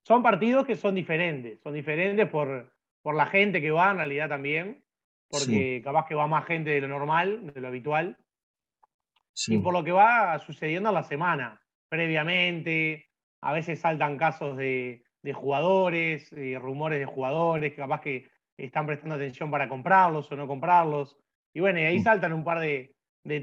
Son 0.04 0.23
partidos 0.23 0.66
que 0.66 0.76
son 0.76 0.95
diferentes, 0.95 1.61
son 1.61 1.75
diferentes 1.75 2.28
por, 2.28 2.73
por 3.02 3.14
la 3.14 3.26
gente 3.26 3.61
que 3.61 3.71
va 3.71 3.90
en 3.90 3.99
realidad 3.99 4.28
también, 4.28 4.85
porque 5.28 5.81
capaz 5.83 6.07
que 6.07 6.14
va 6.14 6.26
más 6.26 6.45
gente 6.45 6.71
de 6.71 6.81
lo 6.81 6.88
normal, 6.88 7.52
de 7.54 7.61
lo 7.61 7.69
habitual. 7.69 8.19
Y 9.46 9.58
por 9.58 9.72
lo 9.72 9.82
que 9.82 9.92
va 9.92 10.38
sucediendo 10.38 10.90
en 10.90 10.94
la 10.94 11.02
semana, 11.02 11.60
previamente, 11.88 13.08
a 13.40 13.52
veces 13.52 13.80
saltan 13.80 14.18
casos 14.18 14.56
de, 14.56 15.04
jugadores, 15.34 16.32
eh, 16.32 16.58
rumores 16.58 16.98
de 16.98 17.06
jugadores, 17.06 17.72
que 17.72 17.76
capaz 17.76 18.00
que 18.00 18.30
están 18.56 18.86
prestando 18.86 19.14
atención 19.14 19.50
para 19.50 19.68
comprarlos 19.68 20.30
o 20.30 20.36
no 20.36 20.46
comprarlos. 20.46 21.16
Y 21.54 21.60
bueno, 21.60 21.80
y 21.80 21.84
ahí 21.84 22.00
saltan 22.00 22.32
un 22.32 22.44
par 22.44 22.60
de, 22.60 22.94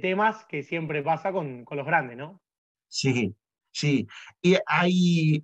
temas 0.01 0.46
que 0.46 0.63
siempre 0.63 1.01
pasa 1.01 1.31
con, 1.31 1.63
con, 1.63 1.77
los 1.77 1.86
grandes, 1.86 2.17
¿no? 2.17 2.41
Sí, 2.88 3.34
sí. 3.72 4.08
Y 4.41 4.58
hay, 4.65 5.41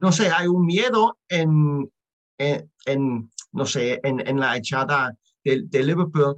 no 0.00 0.10
sé, 0.12 0.30
hay 0.30 0.46
un 0.46 0.64
miedo 0.64 1.18
en, 1.28 1.90
en, 2.38 3.30
no 3.52 3.66
sé, 3.66 4.00
en, 4.02 4.40
la 4.40 4.56
echada 4.56 5.14
de, 5.44 5.82
Liverpool. 5.82 6.36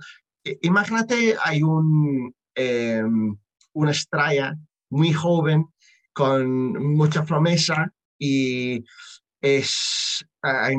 Imagínate, 0.62 1.36
hay 1.42 1.62
un, 1.62 2.34
em, 2.54 3.36
una 3.72 3.90
estrella 3.90 4.56
muy 4.90 5.12
joven 5.12 5.66
con 6.12 6.72
mucha 6.94 7.24
promesa 7.24 7.92
y 8.18 8.84
es, 9.40 10.24
hay, 10.42 10.76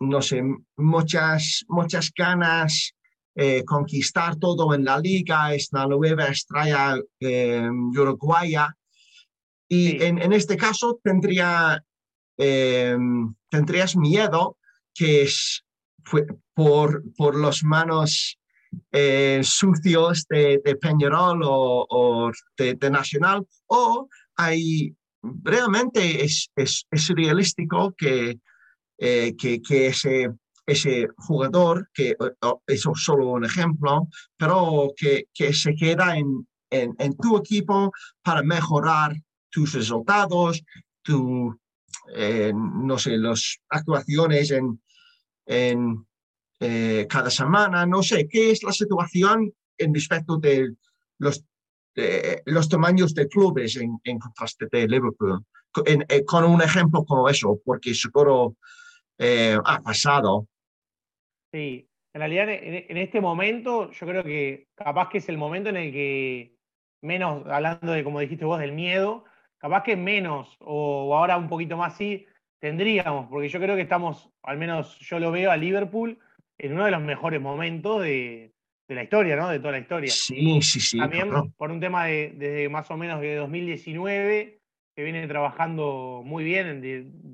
no 0.00 0.22
sé, 0.22 0.42
muchas, 0.76 1.64
muchas 1.68 2.12
ganas 2.14 2.94
eh, 3.34 3.64
conquistar 3.64 4.36
todo 4.36 4.74
en 4.74 4.84
la 4.84 4.98
liga, 4.98 5.54
es 5.54 5.68
la 5.72 5.86
nueva 5.86 6.26
estrella 6.26 6.96
eh, 7.20 7.68
uruguaya. 7.68 8.74
Y 9.68 10.02
en, 10.02 10.18
en, 10.18 10.32
este 10.32 10.56
caso 10.56 10.98
tendría, 11.02 11.84
eh, 12.38 12.96
tendrías 13.50 13.94
miedo 13.94 14.56
que 14.94 15.22
es 15.22 15.64
por, 16.54 17.04
por 17.14 17.36
los 17.36 17.62
manos 17.62 18.38
eh, 18.92 19.40
sucios 19.42 20.26
de, 20.28 20.60
de, 20.64 20.76
Peñarol 20.76 21.40
o, 21.44 22.30
de, 22.56 22.90
Nacional, 22.90 23.46
o 23.66 24.08
hay 24.36 24.94
realmente 25.22 26.24
es, 26.24 26.50
es, 26.54 26.86
realístico 27.08 27.94
que, 27.96 28.38
eh, 28.98 29.34
que, 29.36 29.60
que, 29.60 29.88
ese, 29.88 30.30
ese 30.66 31.08
jugador, 31.16 31.88
que 31.92 32.16
eso 32.66 32.92
es 32.94 33.02
solo 33.02 33.30
un 33.30 33.44
ejemplo, 33.44 34.08
pero 34.36 34.92
que, 34.96 35.26
que 35.34 35.52
se 35.52 35.74
queda 35.74 36.16
en, 36.16 36.46
en, 36.70 37.16
tu 37.16 37.36
equipo 37.38 37.92
para 38.22 38.42
mejorar 38.42 39.14
tus 39.50 39.72
resultados, 39.72 40.62
tu, 41.02 41.58
eh, 42.14 42.52
no 42.54 42.98
sé, 42.98 43.16
las 43.16 43.58
actuaciones 43.68 44.50
en 44.50 46.06
eh, 46.60 47.06
cada 47.08 47.30
semana, 47.30 47.86
no 47.86 48.02
sé, 48.02 48.26
¿qué 48.28 48.50
es 48.50 48.62
la 48.62 48.72
situación 48.72 49.52
en 49.78 49.94
respecto 49.94 50.38
de 50.38 50.74
los, 51.18 51.44
los 52.44 52.68
tamaños 52.68 53.14
de 53.14 53.28
clubes 53.28 53.76
en, 53.76 53.98
en 54.04 54.18
contraste 54.18 54.66
de 54.70 54.88
Liverpool? 54.88 55.44
Eh, 55.84 56.24
con 56.24 56.44
un 56.44 56.62
ejemplo 56.62 57.04
como 57.04 57.28
eso, 57.28 57.60
porque 57.64 57.94
seguro 57.94 58.56
ha 59.18 59.82
pasado. 59.82 60.46
Sí, 61.52 61.88
en 62.16 62.20
realidad 62.20 62.48
en, 62.48 62.96
este 62.96 63.20
momento 63.20 63.90
yo 63.90 64.06
creo 64.06 64.24
que 64.24 64.68
capaz 64.74 65.10
que 65.10 65.18
es 65.18 65.28
el 65.28 65.36
momento 65.36 65.68
en 65.68 65.76
el 65.76 65.92
que 65.92 66.56
menos, 67.02 67.46
hablando 67.46 67.92
de 67.92 68.04
como 68.04 68.20
dijiste 68.20 68.46
vos, 68.46 68.58
del 68.58 68.72
miedo, 68.72 69.26
capaz 69.58 69.82
que 69.82 69.96
menos, 69.96 70.56
o, 70.60 71.14
ahora 71.14 71.36
un 71.36 71.48
poquito 71.48 71.76
más 71.76 71.94
sí, 71.98 72.24
tendríamos, 72.58 73.28
porque 73.28 73.50
yo 73.50 73.60
creo 73.60 73.76
que 73.76 73.82
estamos, 73.82 74.30
al 74.42 74.56
menos 74.56 74.98
yo 75.00 75.18
lo 75.18 75.30
veo 75.30 75.50
a 75.50 75.58
Liverpool, 75.58 76.18
en 76.58 76.72
uno 76.72 76.84
de 76.84 76.90
los 76.90 77.02
mejores 77.02 77.40
momentos 77.40 78.02
de, 78.02 78.52
la 78.88 79.02
historia, 79.02 79.36
¿no? 79.36 79.48
De 79.48 79.58
toda 79.58 79.72
la 79.72 79.78
historia. 79.78 80.10
Sí, 80.10 80.60
sí, 80.62 80.80
sí. 80.80 80.98
También 80.98 81.30
por 81.56 81.70
un 81.70 81.80
tema 81.80 82.06
de, 82.06 82.32
desde 82.36 82.68
más 82.68 82.90
o 82.90 82.96
menos 82.96 83.20
de 83.20 83.34
2019, 83.36 84.60
que 84.94 85.02
viene 85.04 85.26
trabajando 85.26 86.22
muy 86.24 86.44
bien 86.44 86.82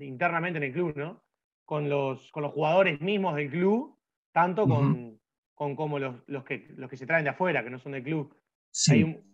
internamente 0.00 0.58
en 0.58 0.64
el 0.64 0.72
club, 0.72 0.96
¿no? 0.96 1.22
Con 1.64 1.88
los, 1.88 2.30
con 2.32 2.42
los 2.42 2.52
jugadores 2.52 3.00
mismos 3.00 3.36
del 3.36 3.50
club, 3.50 3.96
tanto 4.32 4.66
con, 4.66 5.20
con 5.54 5.76
como 5.76 5.98
los, 5.98 6.16
los, 6.26 6.44
que, 6.44 6.66
los 6.76 6.90
que 6.90 6.96
se 6.96 7.06
traen 7.06 7.24
de 7.24 7.30
afuera, 7.30 7.62
que 7.62 7.70
no 7.70 7.78
son 7.78 7.92
del 7.92 8.02
club. 8.02 8.34
Sí. 8.70 8.92
Hay 8.92 9.02
un, 9.04 9.32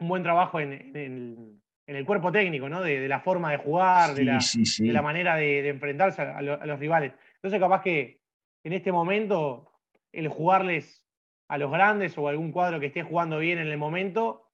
buen 0.00 0.22
trabajo 0.22 0.60
en, 0.60 0.72
en, 0.96 1.60
en 1.90 1.96
el 1.96 2.06
cuerpo 2.06 2.30
técnico, 2.30 2.68
¿no? 2.68 2.82
De, 2.82 3.08
la 3.08 3.18
forma 3.18 3.50
de 3.50 3.56
jugar, 3.56 4.14
de, 4.14 4.24
la, 4.24 5.02
manera 5.02 5.34
de, 5.34 5.68
enfrentarse 5.68 6.22
a, 6.22 6.40
los 6.40 6.78
rivales. 6.78 7.12
Entonces, 7.34 7.58
capaz 7.58 7.82
que 7.82 8.19
en 8.64 8.72
este 8.72 8.92
momento, 8.92 9.72
el 10.12 10.28
jugarles 10.28 11.06
a 11.48 11.58
los 11.58 11.70
grandes 11.70 12.16
o 12.16 12.28
algún 12.28 12.52
cuadro 12.52 12.80
que 12.80 12.86
esté 12.86 13.02
jugando 13.02 13.38
bien 13.38 13.58
en 13.58 13.68
el 13.68 13.78
momento, 13.78 14.50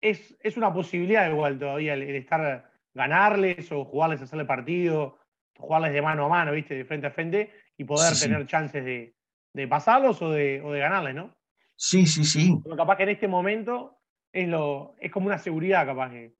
es, 0.00 0.36
es 0.42 0.56
una 0.56 0.72
posibilidad 0.72 1.28
igual 1.30 1.58
todavía 1.58 1.94
el, 1.94 2.02
estar 2.02 2.70
ganarles 2.94 3.70
o 3.72 3.84
jugarles 3.84 4.20
a 4.20 4.24
hacerle 4.24 4.44
partido, 4.44 5.18
jugarles 5.56 5.92
de 5.92 6.02
mano 6.02 6.26
a 6.26 6.28
mano, 6.28 6.52
¿viste? 6.52 6.74
De 6.74 6.84
frente 6.84 7.06
a 7.06 7.10
frente 7.10 7.52
y 7.76 7.84
poder 7.84 8.16
tener 8.18 8.46
chances 8.46 8.84
de, 8.84 9.68
pasarlos 9.68 10.22
o 10.22 10.30
de, 10.30 10.62
o 10.62 10.72
de 10.72 10.80
ganarles, 10.80 11.14
¿no? 11.14 11.36
Sí, 11.76 12.06
sí, 12.06 12.24
sí. 12.24 12.58
Pero 12.62 12.76
capaz 12.76 12.96
que 12.96 13.02
en 13.04 13.08
este 13.10 13.28
momento 13.28 14.00
es, 14.32 14.48
lo, 14.48 14.94
es 14.98 15.10
como 15.12 15.26
una 15.26 15.38
seguridad, 15.38 15.86
capaz 15.86 16.10
que 16.10 16.34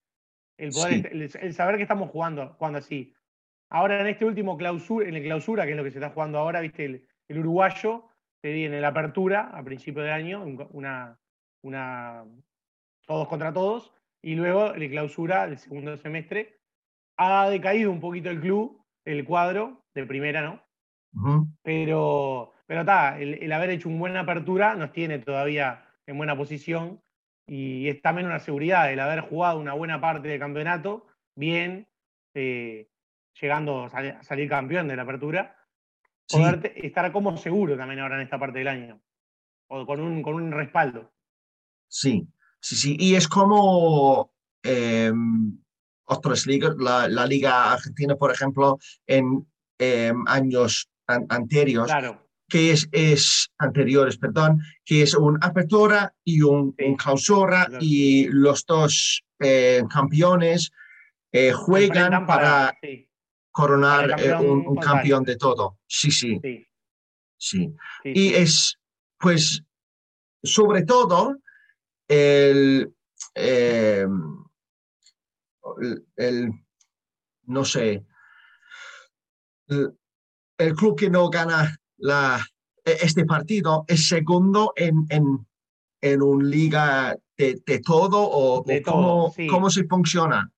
el, 0.56 0.70
poder, 0.70 1.10
el, 1.12 1.54
saber 1.54 1.76
que 1.76 1.82
estamos 1.82 2.10
jugando, 2.10 2.54
jugando 2.58 2.78
así. 2.78 3.14
Ahora 3.70 4.00
en 4.00 4.06
este 4.06 4.24
último 4.24 4.56
clausura, 4.56 5.08
en 5.08 5.14
el 5.14 5.22
clausura, 5.22 5.64
que 5.64 5.72
es 5.72 5.76
lo 5.76 5.84
que 5.84 5.90
se 5.90 5.98
está 5.98 6.10
jugando 6.10 6.38
ahora, 6.38 6.60
viste, 6.60 6.84
el, 6.84 7.38
uruguayo, 7.38 8.04
te 8.40 8.48
di 8.48 8.64
en 8.64 8.80
la 8.80 8.88
apertura 8.88 9.50
a 9.52 9.62
principio 9.62 10.02
de 10.02 10.12
año, 10.12 10.44
una, 10.70 11.18
una 11.62 12.24
todos 13.06 13.28
contra 13.28 13.52
todos, 13.52 13.92
y 14.22 14.34
luego 14.34 14.72
el 14.72 14.88
clausura 14.90 15.46
del 15.46 15.58
segundo 15.58 15.96
semestre. 15.96 16.60
Ha 17.18 17.50
decaído 17.50 17.90
un 17.90 18.00
poquito 18.00 18.30
el 18.30 18.40
club, 18.40 18.84
el 19.04 19.24
cuadro 19.24 19.84
de 19.94 20.06
primera, 20.06 20.42
¿no? 20.42 20.62
Pero, 21.62 22.52
pero 22.66 22.80
está, 22.80 23.18
el, 23.18 23.34
el, 23.34 23.52
haber 23.52 23.70
hecho 23.70 23.88
una 23.88 23.98
buena 23.98 24.20
apertura 24.20 24.74
nos 24.74 24.92
tiene 24.92 25.18
todavía 25.18 25.84
en 26.06 26.16
buena 26.16 26.36
posición 26.36 27.00
y 27.48 27.88
es 27.88 28.00
también 28.02 28.26
una 28.26 28.38
seguridad 28.38 28.92
el 28.92 29.00
haber 29.00 29.20
jugado 29.20 29.58
una 29.58 29.72
buena 29.72 30.00
parte 30.00 30.28
del 30.28 30.38
campeonato 30.38 31.06
bien, 31.34 31.88
eh, 32.34 32.88
llegando 33.40 33.84
a 33.84 34.22
salir, 34.22 34.48
campeón 34.48 34.88
de 34.88 34.96
la 34.96 35.02
apertura, 35.02 35.56
poder 36.28 36.72
estar 36.76 37.10
como 37.12 37.36
seguro 37.36 37.76
también 37.76 38.00
ahora 38.00 38.16
en 38.16 38.22
esta 38.22 38.38
parte 38.38 38.58
del 38.58 38.68
año, 38.68 39.00
o 39.68 39.86
con 39.86 40.00
un, 40.00 40.22
con 40.22 40.34
un 40.34 40.52
respaldo. 40.52 41.12
Sí, 41.88 42.28
sí, 42.60 42.76
sí, 42.76 42.96
y 42.98 43.14
es 43.14 43.28
como 43.28 44.32
eh, 44.62 45.12
otras 46.04 46.46
ligas, 46.46 46.76
la, 46.78 47.26
Liga 47.26 47.72
Argentina, 47.72 48.16
por 48.16 48.32
ejemplo, 48.32 48.78
en 49.06 49.46
em, 49.78 50.24
años 50.26 50.90
anteriores. 51.06 51.90
Claro 51.90 52.28
que 52.48 52.72
es, 52.72 52.88
es 52.92 53.50
anteriores, 53.58 54.16
perdón, 54.16 54.62
que 54.84 55.02
es 55.02 55.14
una 55.14 55.38
apertura 55.46 56.14
y 56.24 56.40
un, 56.40 56.74
clausura 56.96 57.68
y 57.80 58.26
los 58.28 58.64
dos 58.64 59.22
eh, 59.38 59.82
campeones 59.90 60.72
eh, 61.30 61.52
juegan 61.52 62.26
para, 62.26 62.74
coronar 63.58 64.14
eh, 64.20 64.32
un, 64.34 64.76
campeón 64.76 65.24
de 65.24 65.36
todo. 65.36 65.78
Sí, 65.88 66.12
sí. 66.12 66.40
Sí. 67.36 67.74
Y 68.04 68.34
es, 68.34 68.78
pues, 69.18 69.64
sobre 70.44 70.84
todo, 70.84 71.38
el, 72.06 72.94
em, 73.34 74.44
el, 76.16 76.52
no 77.46 77.64
sé, 77.64 78.04
el 79.66 80.74
club 80.76 80.96
que 80.96 81.10
no 81.10 81.28
gana 81.28 81.76
la, 81.96 82.40
e, 82.84 82.92
este 83.02 83.24
partido 83.24 83.84
es 83.88 84.06
segundo 84.06 84.72
en, 84.76 85.04
en, 85.10 85.44
en 86.00 86.22
un 86.22 86.48
liga 86.48 87.16
de, 87.36 87.80
todo 87.84 88.22
o, 88.22 88.64
cómo, 88.84 89.70
se 89.70 89.84
funciona? 89.84 90.48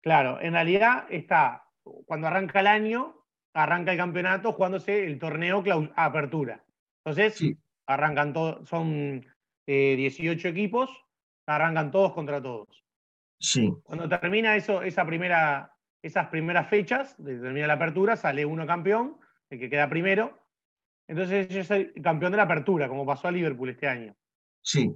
Claro, 0.00 0.40
en 0.40 0.54
realidad 0.54 1.04
está, 1.10 1.65
cuando 2.06 2.26
arranca 2.26 2.60
el 2.60 2.66
año, 2.66 3.24
arranca 3.54 3.92
el 3.92 3.98
campeonato 3.98 4.52
jugándose 4.52 5.06
el 5.06 5.18
torneo 5.18 5.62
apertura. 5.94 6.64
Entonces, 7.04 7.56
arrancan 7.86 8.32
todos, 8.32 8.68
son 8.68 9.24
18 9.66 10.48
eh, 10.48 10.50
equipos, 10.50 10.90
arrancan 11.46 11.90
todos 11.90 12.12
contra 12.12 12.42
todos. 12.42 12.84
Sí. 13.38 13.72
Cuando 13.84 14.08
termina 14.08 14.56
eso, 14.56 14.82
esa 14.82 15.06
primera, 15.06 15.76
esas 16.02 16.28
primeras 16.28 16.68
fechas, 16.68 17.16
termina 17.16 17.66
la 17.66 17.74
apertura, 17.74 18.16
sale 18.16 18.44
uno 18.44 18.66
campeón, 18.66 19.18
el 19.50 19.58
que 19.58 19.70
queda 19.70 19.88
primero, 19.88 20.46
entonces 21.08 21.48
yo 21.48 21.62
soy 21.62 21.92
campeón 22.02 22.32
de 22.32 22.38
la 22.38 22.44
apertura, 22.44 22.88
como 22.88 23.06
pasó 23.06 23.28
a 23.28 23.32
Liverpool 23.32 23.70
este 23.70 23.86
año. 23.86 24.14
Sí. 24.62 24.94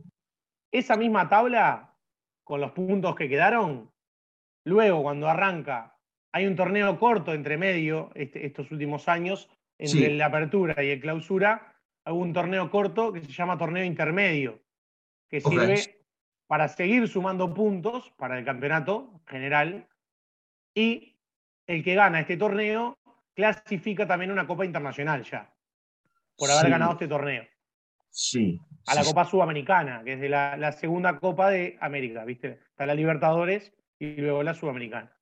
Esa 0.73 0.97
misma 0.97 1.29
tabla, 1.29 1.95
con 2.45 2.61
los 2.61 2.73
puntos 2.73 3.15
que 3.15 3.29
quedaron, 3.29 3.93
luego 4.65 5.03
cuando 5.03 5.29
arranca, 5.29 5.97
hay 6.33 6.47
un 6.47 6.57
torneo 6.57 6.99
corto 6.99 7.33
entre 7.33 7.57
medio 7.57 8.11
este, 8.15 8.47
estos 8.47 8.71
últimos 8.71 9.09
años, 9.09 9.49
entre 9.79 10.15
la 10.15 10.27
apertura 10.27 10.83
y 10.83 10.91
el 10.91 11.01
clausura, 11.01 11.75
hay 12.05 12.15
un 12.15 12.33
torneo 12.33 12.71
corto 12.71 13.13
que 13.13 13.21
se 13.21 13.33
llama 13.33 13.59
torneo 13.59 13.85
intermedio, 13.85 14.63
que 15.29 15.41
sirve 15.41 16.01
para 16.47 16.69
seguir 16.69 17.07
sumando 17.09 17.55
puntos 17.55 18.13
para 18.17 18.39
el 18.39 18.45
campeonato 18.45 19.23
general 19.27 19.87
y 20.75 21.17
el 21.67 21.85
que 21.85 21.95
gana 21.95 22.21
este 22.21 22.37
torneo 22.37 22.99
clasifica 23.35 24.07
también 24.07 24.33
una 24.33 24.47
Copa 24.47 24.65
Internacional 24.65 25.23
ya, 25.23 25.53
por 26.37 26.51
haber 26.51 26.71
ganado 26.71 26.93
este 26.93 27.09
torneo. 27.09 27.47
Sí. 28.11 28.61
A 28.87 28.95
la 28.95 29.05
Copa 29.05 29.25
Sudamericana, 29.25 30.03
que 30.05 30.15
es 30.15 30.21
de 30.21 30.29
la, 30.29 30.73
segunda 30.73 31.19
Copa 31.19 31.51
de 31.51 31.79
América, 31.81 32.25
¿viste? 32.25 32.59
Está 32.71 32.87
la 32.87 32.95
Libertadores 32.95 33.73
y 33.99 34.17
luego 34.17 34.43
la 34.43 34.55
Sudamericana. 34.55 35.17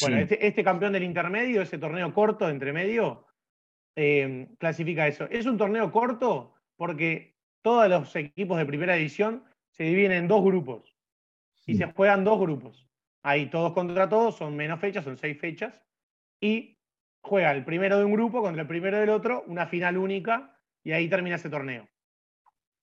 Bueno, 0.00 0.18
este, 0.18 0.46
este, 0.46 0.64
campeón 0.64 0.92
del 0.92 1.02
intermedio, 1.02 1.62
ese 1.62 1.78
torneo 1.78 2.12
corto 2.14 2.48
entre 2.48 2.72
medio, 2.72 3.26
eh, 3.96 4.48
clasifica 4.58 5.06
eso. 5.06 5.26
Es 5.30 5.46
un 5.46 5.58
torneo 5.58 5.90
corto 5.90 6.54
porque 6.76 7.36
todos 7.62 7.88
los 7.88 8.14
equipos 8.16 8.58
de 8.58 8.66
primera 8.66 8.94
división 8.94 9.44
se 9.70 9.84
dividen 9.84 10.12
en 10.12 10.28
dos 10.28 10.42
grupos 10.44 10.96
y 11.66 11.76
se 11.76 11.86
juegan 11.92 12.24
dos 12.24 12.40
grupos. 12.40 12.88
Ahí 13.22 13.46
todos 13.46 13.72
contra 13.72 14.08
todos, 14.08 14.36
son 14.36 14.56
menos 14.56 14.80
fechas, 14.80 15.04
son 15.04 15.16
seis 15.16 15.38
fechas, 15.38 15.80
y 16.40 16.78
juega 17.22 17.52
el 17.52 17.64
primero 17.64 17.98
de 17.98 18.04
un 18.04 18.12
grupo 18.12 18.42
contra 18.42 18.62
el 18.62 18.68
primero 18.68 18.98
del 18.98 19.10
otro, 19.10 19.44
una 19.46 19.66
final 19.66 19.96
única, 19.96 20.58
y 20.82 20.92
ahí 20.92 21.08
termina 21.08 21.36
ese 21.36 21.48
torneo. 21.48 21.88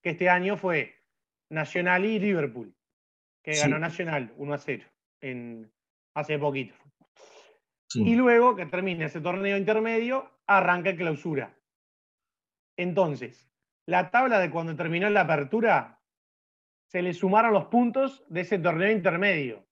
Que 0.02 0.10
este 0.10 0.30
año 0.30 0.56
fue 0.56 1.04
Nacional 1.50 2.06
y 2.06 2.18
Liverpool, 2.18 2.74
que 3.42 3.52
ganó 3.52 3.78
Nacional 3.78 4.32
1 4.36 4.54
a 4.54 4.58
0 4.58 4.84
en, 5.20 5.70
hace 6.14 6.38
poquito. 6.38 6.74
Y 7.94 8.14
luego 8.14 8.54
que 8.54 8.66
termine 8.66 9.06
ese 9.06 9.20
torneo 9.20 9.56
intermedio, 9.56 10.30
arranca 10.46 10.94
clausura. 10.94 11.56
Entonces, 12.76 13.50
la 13.86 14.10
tabla 14.10 14.38
de 14.38 14.50
cuando 14.50 14.76
terminó 14.76 15.10
la 15.10 15.22
apertura, 15.22 16.00
se 16.86 17.02
le 17.02 17.12
sumaron 17.14 17.52
los 17.52 17.66
puntos 17.66 18.24
de 18.28 18.42
ese 18.42 18.58
torneo 18.58 18.90
intermedio. 18.90 19.66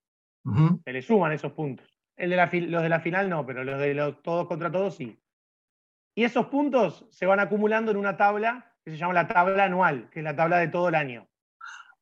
Se 0.85 0.93
le 0.93 1.03
suman 1.03 1.33
esos 1.33 1.53
puntos. 1.53 1.87
El 2.17 2.31
de 2.31 2.37
la, 2.37 2.51
los 2.53 2.83
de 2.83 2.89
la 2.89 3.01
final 3.01 3.29
no, 3.29 3.45
pero 3.47 3.63
los 3.65 3.79
de 3.79 3.95
los 3.95 4.23
todos 4.23 4.47
contra 4.47 4.73
todos 4.73 4.97
sí. 4.97 5.21
Y 6.17 6.25
esos 6.25 6.47
puntos 6.47 7.07
se 7.11 7.27
van 7.27 7.39
acumulando 7.39 7.91
en 7.93 7.97
una 7.97 8.17
tabla 8.17 8.75
que 8.85 8.91
se 8.91 8.97
llama 8.97 9.15
la 9.15 9.29
tabla 9.29 9.65
anual, 9.65 10.09
que 10.11 10.21
es 10.21 10.25
la 10.25 10.35
tabla 10.35 10.59
de 10.59 10.69
todo 10.69 10.89
el 10.89 10.95
año. 10.95 11.29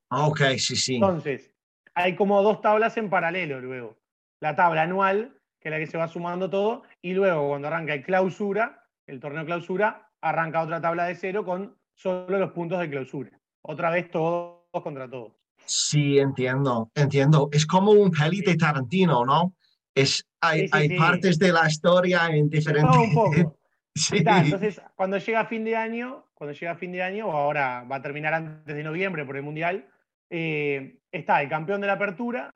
Ah, 0.09 0.27
ok, 0.29 0.41
sí, 0.59 0.77
sí. 0.77 0.95
Entonces, 0.95 1.55
hay 1.95 2.15
como 2.15 2.43
dos 2.43 2.61
tablas 2.61 2.97
en 2.97 3.11
paralelo 3.11 3.61
luego. 3.61 3.99
La 4.41 4.55
tabla 4.55 4.83
anual, 4.83 5.36
que 5.67 5.71
es 5.71 5.81
la 5.81 5.85
que 5.85 5.91
se 5.91 5.99
va 5.99 6.07
sumando 6.07 6.49
todo, 6.49 6.85
y 7.03 7.13
luego 7.13 7.49
cuando 7.49 7.67
arranca 7.67 7.93
el 7.93 8.05
clausura, 8.05 8.85
el 9.05 9.19
torneo 9.19 9.45
clausura, 9.45 10.13
arranca 10.21 10.63
otra 10.63 10.81
tabla 10.81 11.07
de 11.07 11.17
cero 11.17 11.45
con 11.45 11.77
solo 11.93 12.39
los 12.39 12.53
puntos 12.53 12.79
de 12.79 12.89
clausura. 12.89 13.33
Otra 13.63 13.91
vez 13.91 14.09
todos 14.09 14.61
contra 14.71 15.11
todos. 15.11 15.33
Sí, 15.65 16.21
entiendo, 16.21 16.93
entiendo. 16.95 17.49
Es 17.51 17.67
como 17.67 17.91
un 17.91 18.13
peli 18.13 18.43
de 18.43 18.55
Tarantino, 18.57 19.25
¿no? 19.25 19.55
Es, 19.93 20.25
hay, 20.41 20.69
hay 20.71 20.97
partes 20.97 21.37
de 21.37 21.51
la 21.51 21.67
historia 21.67 22.29
en 22.29 22.49
diferentes... 22.49 22.97
un 22.97 23.13
poco. 23.13 23.57
entonces, 24.13 24.81
cuando 24.95 25.19
llega 25.19 25.47
fin 25.47 25.65
de 25.65 25.75
año, 25.75 26.27
cuando 26.35 26.55
llega 26.55 26.77
fin 26.77 26.93
de 26.93 27.03
año, 27.03 27.27
o 27.27 27.33
ahora 27.33 27.83
va 27.91 27.97
a 27.97 28.03
terminar 28.03 28.35
antes 28.35 28.77
de 28.77 28.85
noviembre 28.85 29.25
por 29.25 29.37
el 29.37 29.43
Mundial, 29.43 29.89
eh, 30.31 31.01
está 31.11 31.43
el 31.43 31.49
campeón 31.49 31.81
de 31.81 31.89
la 31.89 31.95
apertura, 31.95 32.53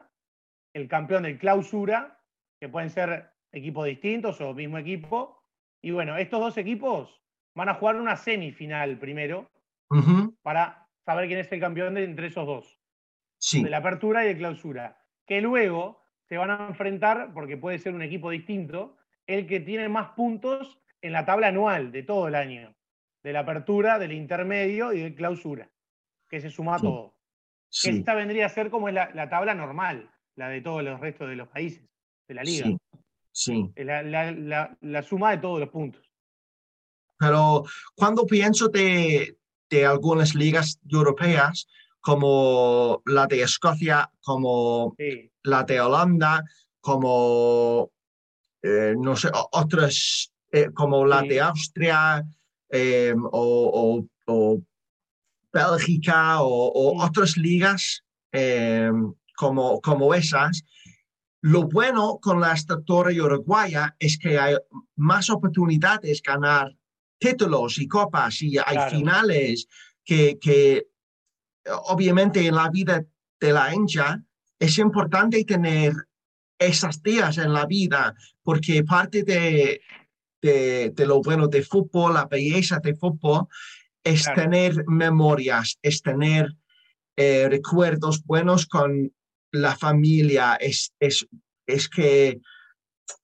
el 0.73 0.87
campeón 0.87 1.25
del 1.25 1.39
clausura, 1.39 2.20
que 2.61 2.69
pueden 2.69 2.91
ser 2.91 3.33
equipos 3.53 3.87
distintos 3.87 4.41
o 4.41 4.55
mismo 4.55 4.79
equipo. 4.79 5.43
Y 5.83 5.91
bueno, 5.91 6.17
estos 6.17 6.41
dos 6.41 6.57
equipos 6.59 7.23
van 7.55 7.71
a 7.71 7.75
jugar 7.75 7.97
una 7.97 8.17
semifinal 8.17 8.99
primero 8.99 9.51
para 10.43 10.87
saber 11.05 11.27
quién 11.27 11.41
es 11.41 11.51
el 11.51 11.59
campeón 11.59 11.95
de 11.95 12.05
entre 12.05 12.29
esos 12.29 12.47
dos. 12.47 12.79
Sí. 13.39 13.63
De 13.65 13.71
la 13.71 13.79
apertura 13.79 14.25
y 14.25 14.29
de 14.29 14.37
clausura. 14.37 15.03
Que 15.27 15.41
luego 15.41 16.05
se 16.29 16.37
van 16.37 16.51
a 16.51 16.69
enfrentar, 16.69 17.33
porque 17.33 17.57
puede 17.57 17.79
ser 17.79 17.95
un 17.95 18.03
equipo 18.03 18.31
distinto, 18.31 18.97
el 19.27 19.47
que 19.47 19.61
tiene 19.61 19.89
más 19.89 20.11
puntos 20.11 20.79
en 21.01 21.13
la 21.13 21.25
tabla 21.25 21.49
anual 21.49 21.91
de 21.91 22.03
todo 22.03 22.29
el 22.29 22.35
año. 22.35 22.75
De 23.23 23.33
la 23.33 23.41
apertura, 23.41 23.99
del 23.99 24.13
intermedio 24.13 24.93
y 24.93 25.01
de 25.01 25.15
clausura. 25.15 25.71
Que 26.29 26.41
se 26.41 26.51
suma 26.51 26.77
a 26.77 26.79
todo. 26.79 27.17
esta 27.83 28.15
vendría 28.15 28.47
a 28.47 28.51
ser 28.51 28.71
como 28.71 28.91
la, 28.91 29.11
la, 29.15 29.29
tabla 29.29 29.55
normal, 29.55 30.11
la 30.37 30.49
de 30.49 30.61
todos 30.61 30.85
los 30.85 31.01
restos 31.01 31.29
de 31.29 31.37
los 31.37 31.49
países, 31.49 31.90
de 32.31 32.35
la 32.35 32.43
liga. 32.45 32.71
Sí. 33.33 33.71
La, 33.77 34.03
la, 34.03 34.77
la, 34.81 35.03
suma 35.03 35.33
de 35.33 35.39
todos 35.39 35.59
los 35.59 35.69
puntos. 35.69 36.03
Pero 37.19 37.65
cuando 37.95 38.25
pienso 38.25 38.69
de, 38.69 39.37
de 39.69 39.87
algunas 39.87 40.35
ligas 40.35 40.79
europeas, 40.89 41.67
como 42.01 43.03
la 43.07 43.27
de 43.27 43.43
Escocia, 43.43 44.11
como 44.23 44.95
la 45.43 45.65
de 45.65 45.81
Holanda, 45.81 46.45
como, 46.81 47.91
eh, 48.63 48.95
no 48.97 49.17
sé, 49.17 49.29
otras, 49.53 50.33
eh, 50.53 50.71
como 50.73 51.05
la 51.05 51.23
de 51.23 51.41
Austria 51.41 52.25
eh, 52.71 53.15
o, 53.17 54.07
Bélgica 55.53 56.43
o, 56.43 57.03
otras 57.05 57.37
ligas 57.37 58.05
como, 59.37 59.81
como 59.81 60.15
esas. 60.15 60.63
Lo 61.43 61.65
bueno 61.69 62.19
con 62.21 62.41
la 62.41 62.53
estructura 62.53 63.11
uruguaya 63.11 63.97
es 63.99 64.19
que 64.19 64.39
hay 64.39 64.57
más 64.97 65.31
oportunidades 65.31 66.23
ganar 66.23 66.77
títulos 67.19 67.79
y 67.79 67.89
copas 67.89 68.43
y 68.43 68.59
hay 68.59 68.91
finales 68.91 69.67
que, 70.05 70.39
que 70.39 70.87
obviamente 71.87 72.47
en 72.47 72.55
la 72.55 72.69
vida 72.69 73.05
de 73.41 73.53
la 73.53 73.75
hincha 73.75 74.23
es 74.59 74.79
importante 74.79 75.45
tener 75.45 75.95
esas 76.59 77.03
días 77.03 77.39
en 77.39 77.53
la 77.53 77.65
vida 77.65 78.15
porque 78.43 78.85
parte 78.85 79.23
de, 79.23 79.81
de, 80.43 81.07
lo 81.07 81.23
bueno 81.23 81.49
de 81.49 81.63
fútbol, 81.63 82.15
la 82.15 82.27
belleza 82.27 82.81
de 82.81 82.95
fútbol, 82.95 83.47
es 84.03 84.25
tener 84.35 84.85
memorias, 84.87 85.79
es 85.83 86.03
tener 86.03 86.55
eh, 87.17 87.49
recuerdos 87.49 88.25
buenos 88.25 88.67
con 88.67 89.13
la 89.53 89.77
familia, 89.77 90.57
es, 90.57 90.93
es, 91.01 91.27
es 91.67 91.89
que 91.89 92.41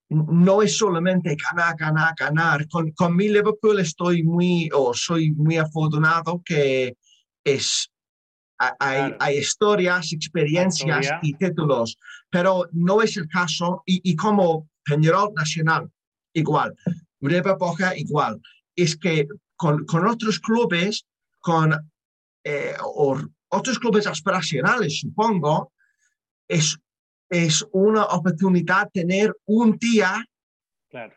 no 0.09 0.63
es 0.63 0.77
solamente 0.77 1.37
ganar, 1.37 1.77
ganar, 1.77 2.15
ganar. 2.19 2.69
Con, 2.69 2.91
con 2.93 3.17
mi 3.17 3.29
Liverpool 3.29 3.81
estoy 3.81 4.23
muy, 4.23 4.69
o 4.73 4.95
soy 4.95 5.33
muy 5.33 5.57
afortunado 5.57 6.43
que 6.45 6.97
es, 7.45 7.91
hay, 8.59 9.15
hay 9.19 9.39
historias, 9.39 10.13
experiencias 10.13 11.11
y 11.23 11.35
títulos, 11.35 11.99
pero 12.31 12.69
no 12.73 13.03
es 13.03 13.17
el 13.17 13.29
caso. 13.29 13.83
Y, 13.85 14.01
y 14.11 14.17
como 14.17 14.69
Peñarol 14.85 15.33
Nacional, 15.35 15.91
igual. 16.33 16.75
River 17.21 17.57
Boca, 17.59 17.97
igual. 17.97 18.41
Es 18.77 18.97
que 18.97 19.27
con, 19.57 19.85
con 19.87 20.07
otros 20.07 20.39
clubes, 20.39 21.05
con 21.41 21.75
eh, 22.45 22.75
otros 23.49 23.79
clubes 23.79 24.07
aspiracionales, 24.07 25.01
supongo, 25.01 25.73
es 26.49 26.79
es 27.29 27.65
una 27.73 28.05
oportunidad 28.05 28.89
tener 28.93 29.35
un 29.47 29.77
día 29.79 30.25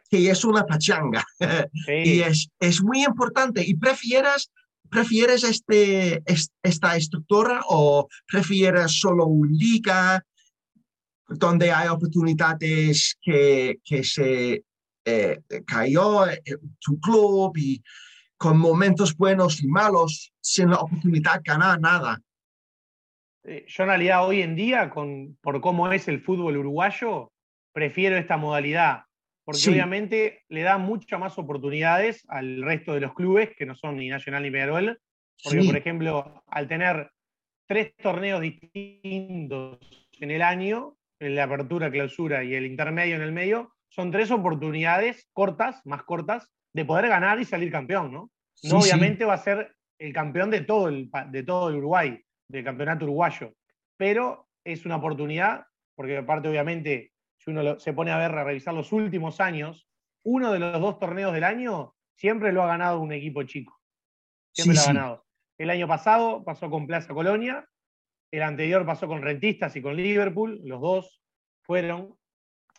que 0.10 0.30
es 0.30 0.44
una 0.44 0.66
pachanga. 0.66 1.24
y 1.88 2.22
es, 2.22 2.50
es 2.60 2.82
muy 2.82 3.06
importante. 3.06 3.64
¿Y 3.66 3.76
prefieres, 3.76 4.52
prefieres 4.90 5.44
este, 5.44 6.22
esta 6.64 6.98
estructura 6.98 7.62
o 7.70 8.08
prefieres 8.28 9.00
solo 9.00 9.28
un 9.28 9.52
liga 9.52 10.24
donde 11.30 11.72
hay 11.72 11.88
oportunidades 11.88 13.16
que, 13.22 13.80
que 13.86 14.04
se 14.04 14.64
eh, 15.06 15.42
cayó 15.66 16.28
en 16.28 16.76
tu 16.80 17.00
club 17.00 17.56
y 17.56 17.82
con 18.36 18.58
momentos 18.58 19.16
buenos 19.16 19.62
y 19.62 19.68
malos 19.68 20.34
sin 20.42 20.72
la 20.72 20.78
oportunidad 20.80 21.36
de 21.36 21.42
ganar 21.52 21.80
nada? 21.80 22.20
Eh, 23.44 23.66
yo 23.68 23.84
en 23.84 23.90
realidad 23.90 24.28
hoy 24.28 24.42
en 24.42 24.56
día, 24.56 24.90
con, 24.90 25.38
por 25.42 25.62
cómo 25.62 25.92
es 25.92 26.08
el 26.08 26.22
fútbol 26.22 26.58
uruguayo, 26.58 27.32
prefiero 27.74 28.18
esta 28.18 28.38
modalidad, 28.38 29.04
porque 29.46 29.70
obviamente 29.70 30.44
le 30.50 30.62
da 30.62 30.78
muchas 30.78 31.20
más 31.20 31.38
oportunidades 31.38 32.26
al 32.28 32.62
resto 32.62 32.94
de 32.94 33.02
los 33.02 33.14
clubes, 33.14 33.50
que 33.58 33.66
no 33.66 33.76
son 33.76 33.98
ni 33.98 34.10
Nacional 34.10 34.44
ni 34.44 34.52
Peñarol, 34.52 35.00
porque 35.44 35.64
por 35.64 35.78
ejemplo, 35.78 36.44
al 36.48 36.68
tener 36.68 37.10
tres 37.66 37.96
torneos 37.96 38.42
distintos 38.42 39.80
en 40.20 40.32
el 40.32 40.42
año, 40.42 40.98
en 41.20 41.36
la 41.36 41.46
apertura, 41.46 41.90
clausura 41.90 42.44
y 42.44 42.54
el 42.54 42.66
intermedio 42.66 43.16
en 43.16 43.22
el 43.22 43.32
medio, 43.32 43.74
son 43.90 44.12
tres 44.12 44.32
oportunidades 44.32 45.28
cortas, 45.34 45.82
más 45.86 46.04
cortas, 46.04 46.52
de 46.74 46.86
poder 46.86 47.08
ganar 47.08 47.40
y 47.40 47.46
salir 47.46 47.72
campeón, 47.72 48.12
¿no? 48.12 48.32
no 48.64 48.80
obviamente 48.80 49.26
va 49.26 49.34
a 49.34 49.40
ser 49.40 49.76
el 49.98 50.14
campeón 50.14 50.50
de 50.52 50.62
todo 50.62 50.90
el, 50.90 51.10
de 51.32 51.44
todo 51.44 51.70
el 51.70 51.78
Uruguay, 51.78 52.22
del 52.50 52.64
campeonato 52.64 53.06
uruguayo. 53.06 53.54
Pero 53.96 54.50
es 54.66 54.86
una 54.86 54.98
oportunidad, 54.98 55.66
porque 55.96 56.18
aparte 56.18 56.50
obviamente, 56.50 57.14
si 57.38 57.52
uno 57.52 57.80
se 57.80 57.94
pone 57.94 58.12
a 58.12 58.18
ver, 58.18 58.32
a 58.32 58.44
revisar 58.44 58.74
los 58.74 58.92
últimos 58.92 59.40
años, 59.40 59.88
uno 60.24 60.52
de 60.52 60.60
los 60.60 60.82
dos 60.82 61.00
torneos 61.00 61.34
del 61.34 61.46
año 61.46 61.96
siempre 62.16 62.52
lo 62.52 62.64
ha 62.64 62.68
ganado 62.68 63.00
un 63.00 63.14
equipo 63.14 63.44
chico. 63.44 63.80
Siempre 64.52 64.76
lo 64.76 64.82
ha 64.82 64.86
ganado. 64.86 65.26
El 65.58 65.70
año 65.70 65.88
pasado 65.88 66.44
pasó 66.44 66.70
con 66.70 66.88
Plaza 66.88 67.14
Colonia, 67.14 67.68
el 68.32 68.44
anterior 68.44 68.86
pasó 68.86 69.08
con 69.08 69.22
Rentistas 69.22 69.76
y 69.76 69.82
con 69.82 69.96
Liverpool, 69.96 70.60
los 70.64 70.82
dos 70.82 71.22
fueron. 71.62 72.16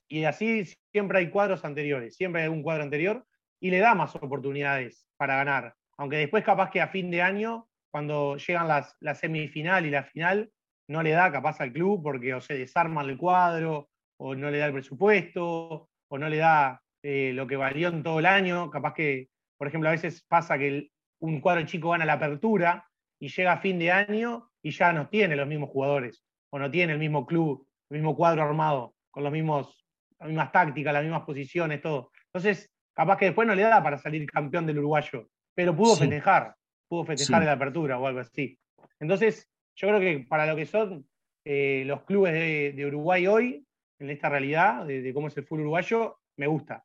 Y 0.08 0.24
así 0.24 0.64
siempre 0.90 1.18
hay 1.18 1.30
cuadros 1.30 1.64
anteriores, 1.64 2.16
siempre 2.16 2.42
hay 2.42 2.48
un 2.48 2.62
cuadro 2.62 2.82
anterior 2.82 3.24
y 3.60 3.70
le 3.70 3.78
da 3.78 3.94
más 3.94 4.14
oportunidades 4.16 5.06
para 5.16 5.36
ganar. 5.36 5.74
Aunque 5.96 6.16
después 6.16 6.42
capaz 6.42 6.70
que 6.70 6.80
a 6.80 6.88
fin 6.88 7.10
de 7.10 7.22
año, 7.22 7.69
cuando 7.90 8.36
llegan 8.36 8.68
las, 8.68 8.96
la 9.00 9.14
semifinal 9.14 9.86
y 9.86 9.90
la 9.90 10.04
final, 10.04 10.50
no 10.88 11.02
le 11.02 11.10
da 11.10 11.30
capaz 11.30 11.60
al 11.60 11.72
club 11.72 12.02
porque 12.02 12.34
o 12.34 12.40
se 12.40 12.54
desarma 12.54 13.02
el 13.02 13.16
cuadro, 13.16 13.90
o 14.18 14.34
no 14.34 14.50
le 14.50 14.58
da 14.58 14.66
el 14.66 14.72
presupuesto, 14.72 15.88
o 16.08 16.18
no 16.18 16.28
le 16.28 16.38
da 16.38 16.82
eh, 17.02 17.32
lo 17.34 17.46
que 17.46 17.56
valió 17.56 17.88
en 17.88 18.02
todo 18.02 18.18
el 18.18 18.26
año. 18.26 18.70
Capaz 18.70 18.94
que, 18.94 19.28
por 19.56 19.68
ejemplo, 19.68 19.88
a 19.88 19.92
veces 19.92 20.24
pasa 20.28 20.58
que 20.58 20.90
un 21.20 21.40
cuadro 21.40 21.64
chico 21.64 21.90
gana 21.90 22.04
la 22.04 22.14
apertura 22.14 22.86
y 23.20 23.28
llega 23.28 23.52
a 23.52 23.60
fin 23.60 23.78
de 23.78 23.90
año 23.90 24.50
y 24.62 24.70
ya 24.70 24.92
no 24.92 25.08
tiene 25.08 25.36
los 25.36 25.46
mismos 25.46 25.70
jugadores, 25.70 26.24
o 26.50 26.58
no 26.58 26.70
tiene 26.70 26.92
el 26.92 26.98
mismo 26.98 27.26
club, 27.26 27.66
el 27.90 27.98
mismo 27.98 28.16
cuadro 28.16 28.42
armado, 28.42 28.94
con 29.10 29.22
los 29.22 29.32
mismos, 29.32 29.86
las 30.18 30.28
mismas 30.28 30.52
tácticas, 30.52 30.92
las 30.92 31.02
mismas 31.02 31.22
posiciones, 31.22 31.80
todo. 31.80 32.10
Entonces, 32.26 32.70
capaz 32.94 33.16
que 33.16 33.26
después 33.26 33.46
no 33.46 33.54
le 33.54 33.62
da 33.62 33.82
para 33.82 33.98
salir 33.98 34.26
campeón 34.30 34.66
del 34.66 34.78
uruguayo, 34.78 35.28
pero 35.54 35.74
pudo 35.74 35.96
festejar, 35.96 36.54
pudo 36.90 37.04
festejar 37.04 37.44
la 37.44 37.52
apertura 37.52 37.98
o 37.98 38.06
algo 38.06 38.18
así. 38.18 38.58
Entonces, 38.98 39.48
yo 39.76 39.88
creo 39.88 40.00
que 40.00 40.26
para 40.28 40.44
lo 40.44 40.56
que 40.56 40.66
son 40.66 41.08
eh, 41.44 41.84
los 41.86 42.02
clubes 42.02 42.34
de, 42.34 42.86
Uruguay 42.86 43.28
hoy, 43.28 43.64
en 44.00 44.10
esta 44.10 44.28
realidad 44.28 44.84
de, 44.86 45.14
cómo 45.14 45.28
es 45.28 45.36
el 45.36 45.44
fútbol 45.44 45.60
uruguayo, 45.60 46.18
me 46.36 46.48
gusta. 46.48 46.84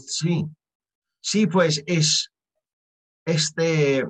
Sí, 0.00 0.44
sí, 1.20 1.46
pues 1.46 1.84
es 1.86 2.32
este, 3.24 4.04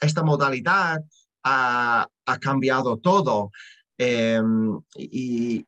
esta 0.00 0.22
modalidad 0.22 1.04
ha, 1.44 2.08
cambiado 2.40 2.96
todo 2.98 3.50
em, 3.98 4.80
y, 4.96 5.66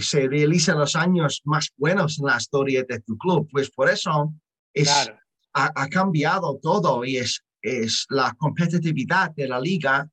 se 0.00 0.28
realizan 0.28 0.78
los 0.78 0.94
años 0.96 1.40
más 1.44 1.70
buenos 1.76 2.18
en 2.18 2.26
la 2.26 2.36
historia 2.36 2.84
de 2.86 3.00
tu 3.00 3.16
club. 3.16 3.48
Pues 3.50 3.70
por 3.70 3.88
eso 3.88 4.34
es, 4.74 5.10
ha, 5.54 5.88
cambiado 5.88 6.58
todo 6.60 7.06
y 7.06 7.16
es, 7.16 7.42
es 7.62 8.06
la 8.10 8.34
competitividad 8.34 9.32
de 9.34 9.48
la 9.48 9.60
liga 9.60 10.08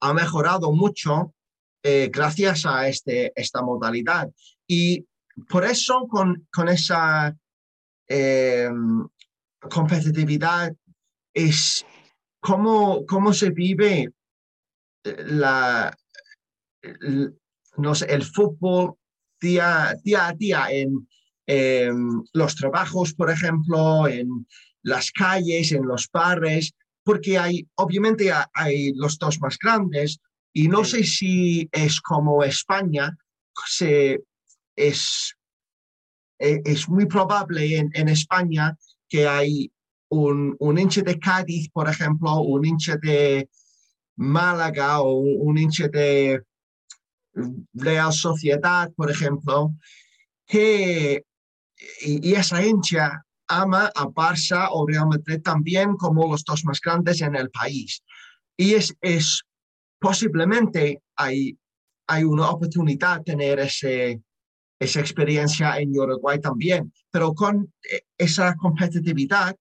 ha 0.00 0.14
mejorado 0.14 0.72
mucho 0.72 1.34
eh, 1.82 2.08
gracias 2.12 2.64
a 2.66 2.88
este, 2.88 3.32
esta 3.34 3.62
modalidad. 3.62 4.30
Y 4.66 5.06
por 5.48 5.64
eso 5.64 6.06
con, 6.08 6.46
con 6.52 6.68
esa 6.68 7.36
em, 8.06 9.06
competitividad 9.70 10.74
es 11.34 11.84
cómo, 12.40 13.04
cómo 13.06 13.32
se 13.32 13.50
vive 13.50 14.12
la, 15.04 15.94
no 17.76 17.94
sé, 17.94 18.06
el 18.06 18.24
fútbol 18.24 18.94
día, 19.40 19.94
día 20.02 20.28
a 20.28 20.32
día 20.32 20.66
en 20.70 21.06
los 22.32 22.54
trabajos, 22.56 23.12
por 23.14 23.30
ejemplo, 23.30 24.08
en 24.08 24.46
las 24.82 25.10
calles, 25.10 25.72
en 25.72 25.86
los 25.86 26.08
bares, 26.10 26.74
porque 27.04 27.38
hay, 27.38 27.68
obviamente 27.76 28.32
hay 28.54 28.92
los 28.94 29.18
dos 29.18 29.40
más 29.40 29.58
grandes 29.58 30.18
y 30.52 30.68
no 30.68 30.84
sé 30.84 31.04
si 31.04 31.68
es 31.70 32.00
como 32.00 32.42
España, 32.42 33.16
se, 33.66 34.20
es, 34.74 35.34
e, 36.38 36.62
es 36.64 36.88
muy 36.88 37.06
probable 37.06 37.76
en, 37.76 37.90
en 37.94 38.08
España 38.08 38.76
que 39.08 39.28
hay 39.28 39.70
un, 40.08 40.56
un, 40.58 40.78
hincha 40.78 41.02
de 41.02 41.18
Cádiz, 41.18 41.70
por 41.70 41.88
ejemplo, 41.88 42.40
un 42.40 42.64
hincha 42.64 42.96
de 42.96 43.48
Málaga 44.16 45.00
o 45.00 45.14
un, 45.18 45.58
hincha 45.58 45.88
de 45.88 46.42
Real 47.74 48.12
Sociedad, 48.12 48.92
por 48.94 49.10
ejemplo, 49.10 49.74
que 50.46 51.24
y, 52.00 52.30
y 52.30 52.34
esa 52.34 52.64
hincha 52.64 53.23
ama 53.48 53.90
a 53.94 54.06
Barça 54.06 54.68
o 54.70 54.86
Real 54.86 55.08
Madrid 55.08 55.40
también 55.42 55.96
como 55.96 56.30
los 56.30 56.44
dos 56.44 56.64
más 56.64 56.80
grandes 56.80 57.20
en 57.20 57.34
el 57.36 57.50
país. 57.50 58.02
Y 58.56 58.74
es, 58.74 58.94
es 59.00 59.42
posiblemente 59.98 61.02
hay, 61.16 61.58
hay 62.06 62.24
una 62.24 62.50
oportunidad 62.50 63.18
de 63.18 63.24
tener 63.24 63.58
ese, 63.58 64.20
esa 64.78 65.00
experiencia 65.00 65.78
en 65.78 65.98
Uruguay 65.98 66.40
también, 66.40 66.92
pero 67.10 67.32
con 67.34 67.72
eh, 67.90 68.02
esa 68.18 68.54
competitividad 68.56 69.56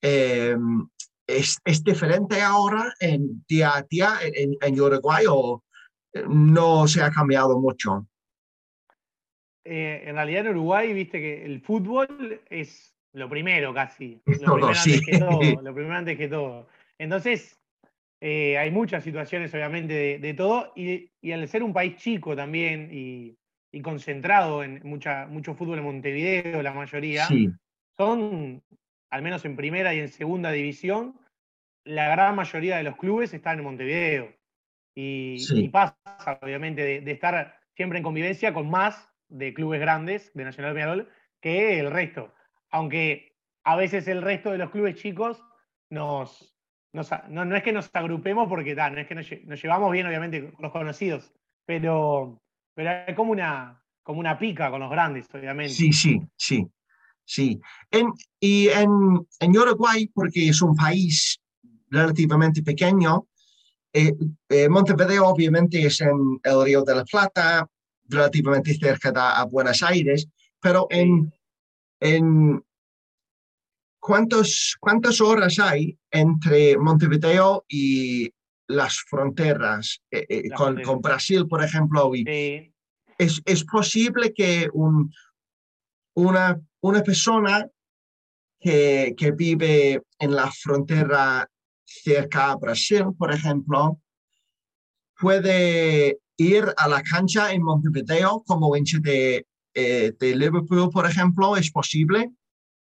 em, 0.00 0.88
es, 1.26 1.58
es, 1.64 1.82
diferente 1.84 2.40
ahora 2.40 2.92
en 3.00 3.44
día 3.48 3.76
a 3.76 3.82
día 3.82 4.18
en, 4.22 4.80
Uruguay 4.80 5.24
o 5.28 5.62
eh, 6.12 6.24
no 6.28 6.88
se 6.88 7.02
ha 7.02 7.10
cambiado 7.10 7.58
mucho. 7.58 8.06
Eh, 9.64 10.02
en 10.06 10.14
realidad 10.16 10.46
Uruguay, 10.48 10.92
viste 10.92 11.20
que 11.20 11.44
el 11.44 11.60
fútbol 11.60 12.40
es 12.50 12.91
lo 13.12 13.28
primero 13.28 13.74
casi. 13.74 14.20
Lo, 14.26 14.54
primero, 14.54 14.68
antes 14.68 15.06
que 15.06 15.18
todo, 15.18 15.40
lo 15.62 15.74
primero 15.74 15.94
antes 15.94 16.18
que 16.18 16.28
todo. 16.28 16.68
Entonces, 16.98 17.58
eh, 18.20 18.56
hay 18.58 18.70
muchas 18.70 19.04
situaciones, 19.04 19.52
obviamente, 19.54 20.18
de, 20.18 20.34
todo, 20.34 20.72
y, 20.76 21.10
al 21.32 21.46
ser 21.48 21.62
un 21.62 21.72
país 21.72 21.96
chico 21.96 22.36
también 22.36 22.88
y, 22.92 23.36
concentrado 23.82 24.62
en 24.62 24.80
mucha, 24.84 25.26
mucho 25.26 25.54
fútbol 25.54 25.78
en 25.78 25.84
Montevideo, 25.84 26.62
la 26.62 26.72
mayoría, 26.72 27.26
son, 27.96 28.62
al 29.10 29.22
menos 29.22 29.44
en 29.44 29.56
primera 29.56 29.94
y 29.94 30.00
en 30.00 30.08
segunda 30.08 30.52
división, 30.52 31.18
la 31.84 32.08
gran 32.10 32.36
mayoría 32.36 32.76
de 32.76 32.84
los 32.84 32.96
clubes 32.96 33.34
están 33.34 33.58
en 33.58 33.64
Montevideo. 33.64 34.32
Y, 34.94 35.68
pasa, 35.70 35.96
obviamente, 36.42 36.82
de, 36.82 37.00
de, 37.00 37.12
estar 37.12 37.58
siempre 37.74 37.98
en 37.98 38.04
convivencia 38.04 38.52
con 38.52 38.70
más 38.70 39.08
de 39.28 39.54
clubes 39.54 39.80
grandes 39.80 40.30
de 40.34 40.44
Nacional 40.44 40.74
Peñarol 40.74 41.08
que 41.40 41.80
el 41.80 41.90
resto 41.90 42.32
aunque 42.72 43.36
a 43.64 43.76
veces 43.76 44.08
el 44.08 44.22
resto 44.22 44.50
de 44.50 44.58
los 44.58 44.70
clubes 44.70 44.96
chicos 44.96 45.40
nos, 45.90 46.56
no, 46.92 47.56
es 47.56 47.62
que 47.62 47.72
nos 47.72 47.90
agrupemos 47.92 48.48
porque 48.48 48.74
no 48.74 48.98
es 48.98 49.06
que 49.06 49.14
nos, 49.14 49.62
llevamos 49.62 49.92
bien, 49.92 50.06
obviamente, 50.06 50.50
con 50.52 50.62
los 50.62 50.72
conocidos, 50.72 51.32
pero, 51.64 52.42
pero 52.74 52.90
hay 53.06 53.14
como 53.14 53.30
una, 53.32 53.82
como 54.02 54.20
una 54.20 54.38
pica 54.38 54.70
con 54.70 54.80
los 54.80 54.90
grandes, 54.90 55.28
obviamente. 55.32 55.72
Sí, 55.72 55.92
sí, 55.92 56.20
sí. 56.36 56.66
Sí, 57.24 57.60
y 58.40 58.68
en, 58.68 58.90
en, 59.38 59.56
Uruguay, 59.56 60.10
porque 60.12 60.48
es 60.48 60.60
un 60.60 60.74
país 60.74 61.40
relativamente 61.88 62.64
pequeño, 62.64 63.28
eh, 63.92 64.12
eh, 64.48 64.68
Montevideo 64.68 65.26
obviamente 65.28 65.86
es 65.86 66.00
en 66.00 66.40
el 66.42 66.64
Río 66.64 66.82
de 66.82 66.96
la 66.96 67.04
Plata, 67.04 67.66
relativamente 68.08 68.74
cerca 68.74 69.12
de 69.12 69.20
a 69.20 69.44
Buenos 69.44 69.82
Aires, 69.84 70.28
pero 70.60 70.88
en, 70.90 71.32
en 72.02 72.64
¿cuántos, 74.00 74.76
¿cuántas 74.80 75.20
horas 75.20 75.60
hay 75.60 75.96
entre 76.10 76.76
Montevideo 76.76 77.64
y 77.68 78.28
las 78.66 78.98
fronteras 79.08 80.02
eh, 80.10 80.26
eh, 80.28 80.50
con, 80.50 80.82
con, 80.82 81.00
Brasil, 81.00 81.46
por 81.46 81.62
ejemplo? 81.62 82.10
es, 82.16 83.40
es, 83.44 83.64
posible 83.64 84.34
que 84.34 84.68
un, 84.72 85.12
una, 86.16 86.60
una 86.80 87.02
persona 87.04 87.68
que, 88.58 89.14
que, 89.16 89.30
vive 89.30 90.02
en 90.18 90.34
la 90.34 90.50
frontera 90.50 91.48
cerca 91.84 92.50
a 92.50 92.56
Brasil, 92.56 93.04
por 93.16 93.32
ejemplo, 93.32 94.00
puede 95.20 96.18
ir 96.36 96.64
a 96.76 96.88
la 96.88 97.00
cancha 97.02 97.52
en 97.52 97.62
Montevideo 97.62 98.42
como 98.44 98.76
hincha 98.76 98.98
de 99.00 99.46
eh, 99.74 100.12
de 100.18 100.36
Liverpool, 100.36 100.90
por 100.90 101.06
ejemplo, 101.06 101.56
es 101.56 101.70
posible? 101.70 102.30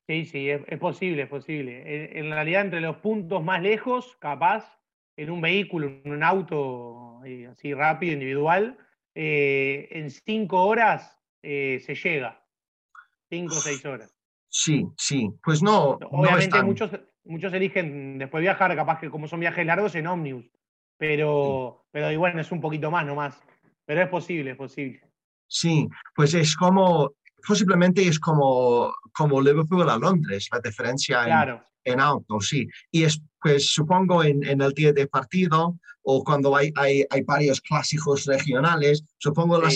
Sí, 0.07 0.25
sí, 0.25 0.49
es, 0.49 0.79
posible, 0.79 1.23
es 1.23 1.29
posible. 1.29 2.17
En, 2.19 2.29
realidad, 2.31 2.63
entre 2.63 2.81
los 2.81 2.97
puntos 2.97 3.43
más 3.43 3.61
lejos, 3.61 4.17
capaz, 4.19 4.79
en 5.15 5.29
un 5.29 5.39
vehículo, 5.39 5.87
en 6.03 6.11
un 6.11 6.23
auto 6.23 7.21
eh, 7.25 7.47
así 7.47 7.73
rápido, 7.73 8.13
individual, 8.13 8.77
eh, 9.15 9.87
en 9.91 10.09
cinco 10.09 10.65
horas 10.65 11.17
se 11.41 11.95
llega. 11.95 12.45
Cinco 13.29 13.55
o 13.55 13.59
seis 13.59 13.85
horas. 13.85 14.13
Sí, 14.49 14.85
sí, 14.97 15.29
pues 15.41 15.63
no. 15.63 15.97
Obviamente 16.11 16.61
muchos, 16.61 16.91
muchos 17.23 17.53
eligen 17.53 18.17
después 18.17 18.41
viajar, 18.41 18.75
capaz 18.75 18.99
que 18.99 19.09
como 19.09 19.27
son 19.27 19.39
viajes 19.39 19.65
largos, 19.65 19.95
en 19.95 20.07
ómnibus. 20.07 20.51
Pero, 20.97 21.85
pero 21.91 22.19
bueno, 22.19 22.41
es 22.41 22.51
un 22.51 22.59
poquito 22.59 22.91
más 22.91 23.05
nomás. 23.05 23.41
Pero 23.85 24.01
es 24.01 24.09
posible, 24.09 24.51
es 24.51 24.57
posible. 24.57 25.10
Sí, 25.53 25.85
pues 26.15 26.33
es 26.33 26.55
como, 26.55 27.13
posiblemente 27.45 28.07
es 28.07 28.17
como, 28.17 28.93
como 29.13 29.41
Liverpool 29.41 29.89
a 29.89 29.97
Londres, 29.97 30.47
la 30.49 30.61
diferencia 30.61 31.59
en, 31.83 31.99
auto, 31.99 32.39
sí. 32.39 32.65
Y 32.89 33.03
es, 33.03 33.21
pues 33.41 33.69
supongo 33.69 34.23
en, 34.23 34.45
en, 34.45 34.61
el 34.61 34.71
día 34.71 34.93
de 34.93 35.07
partido 35.07 35.77
o 36.03 36.23
cuando 36.23 36.55
hay, 36.55 36.71
hay, 36.77 37.03
hay 37.09 37.21
varios 37.23 37.59
clásicos 37.59 38.25
regionales, 38.25 39.03
supongo 39.17 39.59
las, 39.59 39.75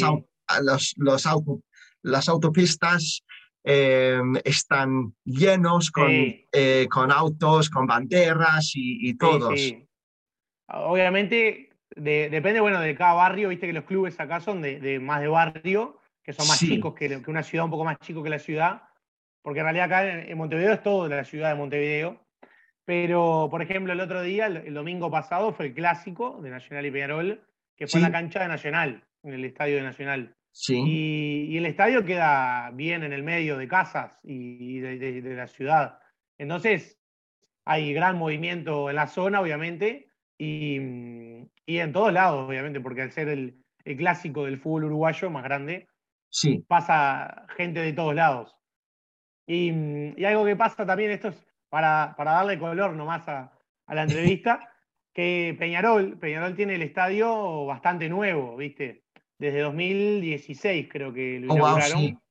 los, 0.62 0.94
los 0.96 1.26
auto, 1.26 1.62
las 2.04 2.30
autopistas 2.30 3.26
em, 3.66 4.34
están 4.46 5.14
llenos 5.26 5.92
con, 5.92 6.10
eh, 6.10 6.88
con, 6.90 7.12
autos, 7.12 7.70
con 7.70 7.86
banderas 7.86 8.72
y, 8.76 9.14
todos. 9.18 9.60
Obviamente, 10.68 11.65
depende 11.96 12.60
bueno, 12.60 12.80
de 12.80 12.96
cada 12.96 13.14
barrio, 13.14 13.50
viste 13.50 13.68
que 13.68 13.74
los 13.74 13.86
clubes 13.86 14.20
acá 14.20 14.40
son 14.40 14.62
de, 14.62 15.00
más 15.00 15.22
de 15.22 15.28
barrio, 15.28 16.00
que 16.24 16.34
son 16.34 16.48
más 16.48 16.60
chicos 16.60 16.94
que, 16.94 17.22
una 17.28 17.44
ciudad 17.44 17.66
un 17.66 17.72
poco 17.72 17.86
más 17.86 18.00
chico 18.00 18.22
que 18.22 18.30
la 18.30 18.40
ciudad, 18.40 18.84
porque 19.42 19.60
en 19.60 19.66
realidad 19.66 19.86
acá 19.86 20.10
en, 20.10 20.38
Montevideo 20.38 20.74
es 20.74 20.84
todo 20.84 21.08
de 21.08 21.16
la 21.16 21.24
ciudad 21.24 21.50
de 21.50 21.56
Montevideo. 21.56 22.22
Pero, 22.84 23.48
por 23.50 23.64
ejemplo, 23.64 23.94
el 23.94 24.00
otro 24.00 24.22
día, 24.22 24.46
el, 24.46 24.74
domingo 24.74 25.10
pasado, 25.10 25.54
fue 25.54 25.68
el 25.68 25.74
clásico 25.74 26.40
de 26.42 26.52
Nacional 26.52 26.86
y 26.86 26.92
Peñarol, 26.92 27.42
que 27.76 27.88
fue 27.88 28.00
en 28.00 28.04
la 28.04 28.12
cancha 28.12 28.42
de 28.42 28.48
Nacional, 28.48 29.04
en 29.24 29.34
el 29.34 29.44
estadio 29.44 29.78
de 29.78 29.82
Nacional. 29.82 30.36
Y, 30.68 31.58
el 31.58 31.66
estadio 31.66 32.06
queda 32.06 32.72
bien 32.72 33.04
en 33.04 33.12
el 33.12 33.24
medio 33.24 33.58
de 33.58 33.68
casas 33.68 34.14
y, 34.24 34.80
de, 34.80 35.22
la 35.36 35.48
ciudad. 35.48 36.00
Entonces, 36.38 37.00
hay 37.66 37.94
gran 37.94 38.18
movimiento 38.18 38.90
en 38.90 38.96
la 38.96 39.08
zona, 39.08 39.42
obviamente, 39.42 40.10
y, 40.38 40.78
en 41.68 41.94
todos 41.94 42.12
lados, 42.14 42.48
obviamente, 42.48 42.80
porque 42.80 43.02
al 43.02 43.12
ser 43.12 43.30
el, 43.30 43.62
clásico 43.98 44.46
del 44.46 44.58
fútbol 44.58 44.86
uruguayo 44.86 45.30
más 45.30 45.44
grande, 45.44 45.88
sí. 46.30 46.66
pasa 46.68 47.46
gente 47.56 47.80
de 47.80 47.94
todos 47.94 48.16
lados. 48.16 48.56
Y, 49.48 50.24
algo 50.26 50.46
que 50.46 50.56
pasa 50.56 50.86
también, 50.86 51.12
esto 51.12 51.30
es 51.30 51.46
para, 51.70 52.16
para 52.18 52.32
darle 52.32 52.58
color 52.58 52.94
nomás 52.94 53.28
a, 53.28 53.52
a 53.86 53.96
la 53.96 54.04
entrevista, 54.04 54.72
que 55.14 55.56
Peñarol, 55.58 56.18
Peñarol 56.18 56.56
tiene 56.56 56.76
el 56.76 56.82
estadio 56.82 57.66
bastante 57.66 58.10
nuevo, 58.10 58.58
¿viste? 58.58 59.06
desde 59.38 59.62
2016 59.62 60.88
creo 60.90 61.14
que 61.14 61.40
lo 61.40 61.54
oh, 61.54 61.58
inauguraron. 61.58 62.22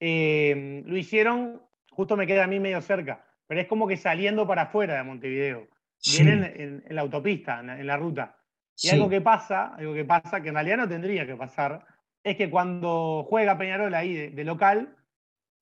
Eh, 0.00 0.82
lo 0.86 0.96
hicieron, 0.96 1.62
justo 1.90 2.16
me 2.16 2.26
queda 2.26 2.44
a 2.44 2.46
mí 2.46 2.60
medio 2.60 2.80
cerca, 2.80 3.24
pero 3.46 3.60
es 3.60 3.66
como 3.66 3.88
que 3.88 3.96
saliendo 3.96 4.46
para 4.46 4.62
afuera 4.62 4.96
de 4.96 5.02
Montevideo. 5.02 5.68
Vienen 6.04 6.82
en, 6.86 6.94
la 6.94 7.02
autopista, 7.02 7.60
en, 7.60 7.86
la 7.86 7.96
ruta. 7.96 8.36
Y 8.76 8.90
algo 8.90 9.08
que 9.08 9.20
pasa, 9.20 9.74
algo 9.74 9.94
que 9.94 10.04
pasa, 10.04 10.40
que 10.40 10.48
en 10.48 10.54
realidad 10.54 10.76
no 10.76 10.88
tendría 10.88 11.26
que 11.26 11.34
pasar, 11.34 11.84
es 12.22 12.36
que 12.36 12.50
cuando 12.50 13.26
juega 13.28 13.58
Peñarol 13.58 13.92
ahí 13.94 14.30
de, 14.30 14.44
local, 14.44 14.96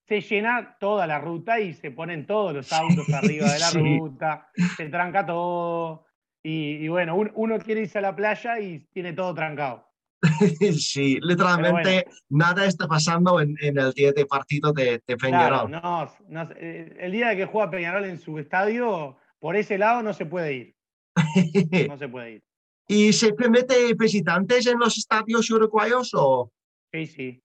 se 0.07 0.21
llena 0.21 0.77
toda 0.79 1.07
la 1.07 1.19
ruta 1.19 1.59
y 1.59 1.73
se 1.73 1.91
ponen 1.91 2.27
todos 2.27 2.53
los 2.53 2.71
autos 2.71 3.09
arriba 3.09 3.51
de 3.51 3.59
la 3.59 3.71
ruta, 3.73 4.49
se 4.75 4.89
tranca 4.89 5.25
todo. 5.25 6.05
Y, 6.43 6.87
bueno, 6.87 7.15
uno 7.15 7.59
quiere 7.59 7.81
irse 7.81 7.97
a 7.97 8.01
la 8.01 8.15
playa 8.15 8.59
y 8.59 8.79
tiene 8.93 9.13
todo 9.13 9.33
trancado. 9.33 9.85
sí, 10.79 11.19
literalmente 11.21 12.07
nada 12.29 12.65
está 12.65 12.87
pasando 12.87 13.39
en, 13.41 13.55
el 13.59 13.93
día 13.93 14.11
de 14.13 14.25
partido 14.25 14.71
de, 14.71 15.01
Peñarol. 15.19 15.69
no, 15.69 16.09
eh, 16.55 16.95
el 16.99 17.11
día 17.11 17.29
de 17.29 17.37
que 17.37 17.45
juega 17.45 17.69
Peñarol 17.69 18.05
en 18.05 18.17
su 18.17 18.39
estadio, 18.39 19.17
por 19.39 19.55
ese 19.55 19.77
lado 19.77 20.03
no 20.03 20.13
se 20.13 20.25
puede 20.25 20.53
ir. 20.53 20.75
No 21.89 21.97
se 21.97 22.07
puede 22.07 22.31
ir. 22.33 22.43
¿Y 22.87 23.11
se 23.11 23.33
permite 23.33 23.93
visitantes 23.95 24.65
en 24.67 24.79
los 24.79 24.97
estadios 24.97 25.49
uruguayos 25.51 26.11
o? 26.13 26.51
Sí, 26.91 27.05
sí. 27.05 27.43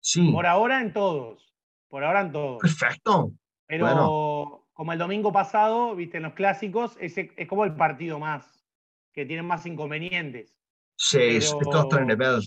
Sí. 0.00 0.30
Por 0.30 0.46
ahora 0.46 0.80
en 0.80 0.92
todos. 0.92 1.54
Por 1.88 2.04
ahora 2.04 2.20
en 2.20 2.32
todos. 2.32 2.60
Perfecto. 2.60 3.32
Pero 3.66 4.66
como 4.72 4.92
el 4.92 4.98
domingo 4.98 5.32
pasado, 5.32 5.94
viste, 5.94 6.18
en 6.18 6.24
los 6.24 6.34
clásicos, 6.34 6.96
es, 7.00 7.16
es 7.16 7.48
como 7.48 7.64
el 7.64 7.74
partido 7.74 8.18
más, 8.18 8.66
que 9.12 9.24
tienen 9.24 9.46
más 9.46 9.64
inconvenientes. 9.64 10.54
Sí, 10.96 11.18
es 11.20 11.52
otro 11.52 12.04
nivel. 12.04 12.40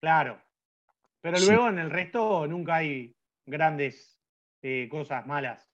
Claro. 0.00 0.40
Pero 1.20 1.38
luego 1.40 1.68
en 1.68 1.78
el 1.78 1.90
resto 1.90 2.46
nunca 2.46 2.76
hay 2.76 3.14
grandes 3.44 4.20
eh, 4.62 4.88
cosas 4.90 5.26
malas. 5.26 5.67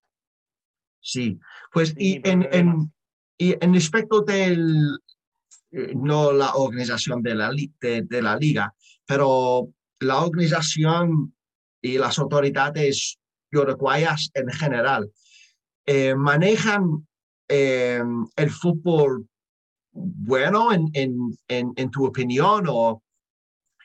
Sí, 1.07 1.39
pues 1.71 1.95
y, 1.99 2.27
en, 2.27 2.49
en, 2.51 2.93
y 3.37 3.55
en 3.63 3.75
respecto 3.75 4.23
del, 4.23 4.99
eh, 5.71 5.93
no 5.95 6.33
la 6.33 6.55
organización 6.55 7.23
de 7.23 7.35
la, 7.35 7.51
de, 7.51 8.23
la 8.23 8.37
liga, 8.37 8.75
pero 9.05 9.69
la 10.01 10.25
organización 10.25 11.35
y 11.83 11.99
las 11.99 12.19
autoridades 12.19 13.19
uruguayas 13.53 14.31
en 14.33 14.49
general 14.49 15.13
eh, 15.85 16.15
manejan 16.15 17.07
el 17.49 18.51
fútbol 18.51 19.29
bueno 19.93 20.73
en, 20.73 20.91
en, 21.49 21.91
tu 21.91 22.07
opinión 22.07 22.65
o 22.67 23.03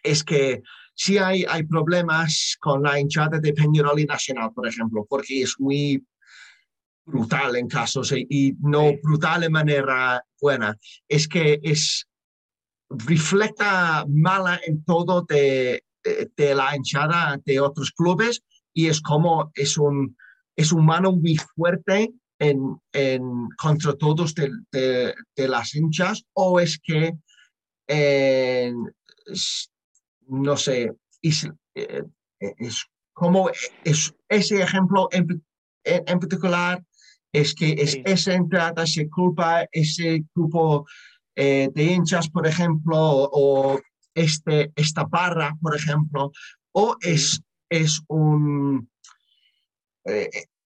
es 0.01 0.23
que 0.23 0.63
si 0.95 1.17
hay, 1.17 1.43
hay 1.49 1.63
problemas 1.63 2.55
con 2.62 2.84
la 2.84 2.97
hinchada 2.97 3.39
de 3.39 3.53
Peñarol 3.53 3.99
y 3.99 4.05
Nacional, 4.05 4.51
por 4.53 4.65
ejemplo, 4.65 5.05
porque 5.08 5.41
es 5.41 5.55
muy 5.60 6.01
brutal 7.10 7.56
en 7.56 7.67
casos 7.67 8.12
y, 8.12 8.56
no 8.60 8.93
brutal 9.04 9.41
de 9.41 9.50
manera 9.50 10.24
buena, 10.39 10.78
es 11.08 11.28
que 11.28 11.60
es 11.63 12.08
refleja 12.89 14.06
mala 14.08 14.60
en 14.65 14.84
todo 14.84 15.22
de, 15.22 15.84
de, 16.04 16.56
la 16.56 16.76
hinchada 16.76 17.39
de 17.45 17.60
otros 17.60 17.91
clubes 17.91 18.41
y 18.74 18.88
es 18.88 19.02
como 19.02 19.52
es 19.54 19.78
un, 19.78 20.15
es 20.56 20.72
un 20.72 20.86
mano 20.86 21.12
muy 21.12 21.38
fuerte 21.38 22.12
en, 22.39 22.82
en 22.93 23.50
contra 23.58 23.93
todos 23.93 24.34
de, 24.34 24.52
de, 24.72 25.48
las 25.48 25.76
hinchas 25.76 26.24
o 26.34 26.60
es 26.60 26.80
que, 26.80 27.13
eh, 27.88 28.74
no 30.28 30.58
sé, 30.58 30.91
es, 31.22 31.48
eh, 31.76 32.04
es 32.39 32.86
como 33.13 33.50
es, 33.84 34.15
ese 34.30 34.62
ejemplo 34.62 35.10
en, 35.12 35.43
en, 35.84 36.19
particular 36.19 36.84
es 37.32 37.54
que 37.54 37.76
es 37.78 38.00
esa 38.06 38.34
entrada 38.34 38.86
se 38.86 39.10
culpa 39.10 39.65
ese 39.72 40.24
grupo 40.34 40.88
eh, 41.36 41.70
de 41.74 41.84
hinchas, 41.84 42.30
por 42.30 42.48
ejemplo, 42.48 42.98
o, 42.98 43.80
este, 44.13 44.72
esta 44.76 45.06
barra, 45.06 45.56
por 45.62 45.76
ejemplo, 45.76 46.32
o 46.72 46.98
es, 47.02 47.42
es 47.70 48.02
un... 48.08 48.89
E, 50.06 50.30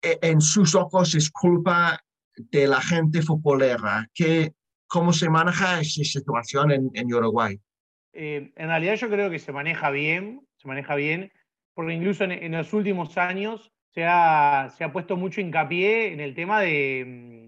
en 0.03 0.41
sus 0.41 0.75
ojos 0.75 1.15
es 1.15 1.31
culpa 1.31 1.99
de 2.35 2.67
la 2.67 2.81
gente 2.81 3.21
futbolera. 3.21 4.07
¿Qué, 4.13 4.53
¿Cómo 4.87 5.11
se 5.11 5.27
maneja 5.27 5.79
esa 5.79 6.03
situación 6.03 6.71
en, 6.71 7.13
Uruguay? 7.13 7.59
Eh, 8.13 8.51
en 8.55 8.67
realidad 8.67 8.95
yo 8.95 9.09
creo 9.09 9.31
que 9.31 9.39
se 9.39 9.51
maneja 9.51 9.89
bien, 9.89 10.47
se 10.57 10.67
maneja 10.67 10.93
bien, 10.95 11.31
porque 11.73 11.93
incluso 11.93 12.25
en, 12.25 12.51
los 12.51 12.73
últimos 12.73 13.17
años 13.17 13.72
se 13.93 14.05
ha, 14.05 14.69
se 14.75 14.83
ha, 14.83 14.91
puesto 14.91 15.15
mucho 15.17 15.41
hincapié 15.41 16.13
en 16.13 16.19
el 16.19 16.33
tema 16.33 16.61
de, 16.61 17.05
mm, 17.05 17.43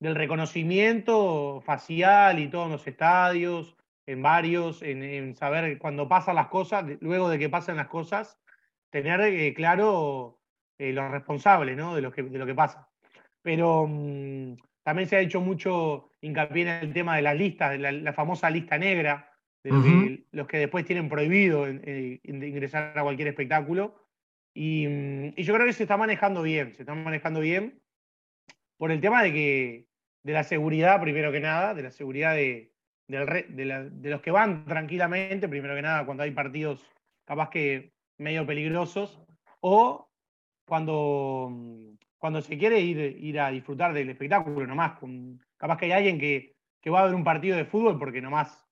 del 0.00 0.14
reconocimiento 0.14 1.62
facial 1.64 2.38
y 2.38 2.48
todos 2.48 2.70
los 2.70 2.86
estadios, 2.86 3.76
en 4.06 4.22
varios, 4.22 4.82
en, 4.82 5.34
saber 5.36 5.78
cuando 5.78 6.08
pasan 6.08 6.36
las 6.36 6.48
cosas, 6.48 6.84
luego 7.00 7.28
de 7.28 7.38
que 7.38 7.48
pasen 7.48 7.76
las 7.76 7.88
cosas, 7.88 8.38
tener 8.90 9.20
eh, 9.20 9.54
claro 9.54 10.40
eh, 10.78 10.92
los 10.92 11.10
responsables 11.10 11.76
¿no? 11.76 11.94
de, 11.94 12.02
lo 12.02 12.12
que, 12.12 12.22
de 12.22 12.38
lo 12.38 12.46
que 12.46 12.54
pasa. 12.54 12.88
Pero 13.42 13.86
mm, 13.88 14.56
también 14.82 15.08
se 15.08 15.16
ha 15.16 15.20
hecho 15.20 15.40
mucho 15.40 16.10
hincapié 16.20 16.62
en 16.62 16.68
el 16.68 16.92
tema 16.92 17.16
de 17.16 17.22
las 17.22 17.36
listas, 17.36 17.70
de 17.72 17.92
la, 17.92 18.12
famosa 18.12 18.50
lista 18.50 18.78
negra, 18.78 19.30
de 19.62 20.26
los 20.32 20.46
que 20.46 20.58
después 20.58 20.84
tienen 20.84 21.08
prohibido 21.08 21.66
ingresar 21.66 22.98
a 22.98 23.02
cualquier 23.02 23.28
espectáculo. 23.28 24.03
Mm, 24.54 25.32
y, 25.36 25.42
yo 25.42 25.54
creo 25.54 25.66
que 25.66 25.72
se 25.72 25.84
está 25.84 25.96
manejando 25.96 26.42
bien, 26.42 26.74
se 26.74 26.82
está 26.82 26.94
manejando 26.94 27.40
bien 27.40 27.80
por 28.76 28.90
el 28.90 29.00
tema 29.00 29.22
de 29.22 29.32
que 29.32 29.86
de 30.22 30.32
la 30.32 30.44
seguridad, 30.44 31.00
primero 31.00 31.32
que 31.32 31.40
nada, 31.40 31.74
de 31.74 31.82
la 31.82 31.90
seguridad 31.90 32.34
de, 32.34 32.72
de 33.08 34.10
los 34.10 34.22
que 34.22 34.30
van 34.30 34.64
tranquilamente, 34.64 35.48
primero 35.48 35.74
que 35.74 35.82
nada, 35.82 36.06
cuando 36.06 36.22
hay 36.22 36.30
partidos 36.30 36.86
capaz 37.24 37.50
que 37.50 37.92
medio 38.18 38.46
peligrosos, 38.46 39.20
o 39.60 40.10
cuando, 40.66 41.48
mm, 41.50 41.96
cuando 42.18 42.40
se 42.42 42.58
quiere 42.58 42.80
ir, 42.80 42.98
ir 42.98 43.40
a 43.40 43.50
disfrutar 43.50 43.92
del 43.92 44.10
espectáculo 44.10 44.66
nomás. 44.66 44.98
Con, 44.98 45.40
capaz 45.56 45.78
que 45.78 45.86
hay 45.86 45.92
alguien 45.92 46.18
que, 46.18 46.54
que, 46.80 46.90
va 46.90 47.00
a 47.00 47.06
ver 47.06 47.14
un 47.14 47.24
partido 47.24 47.56
de 47.56 47.64
fútbol 47.64 47.98
porque 47.98 48.20
nomás 48.20 48.66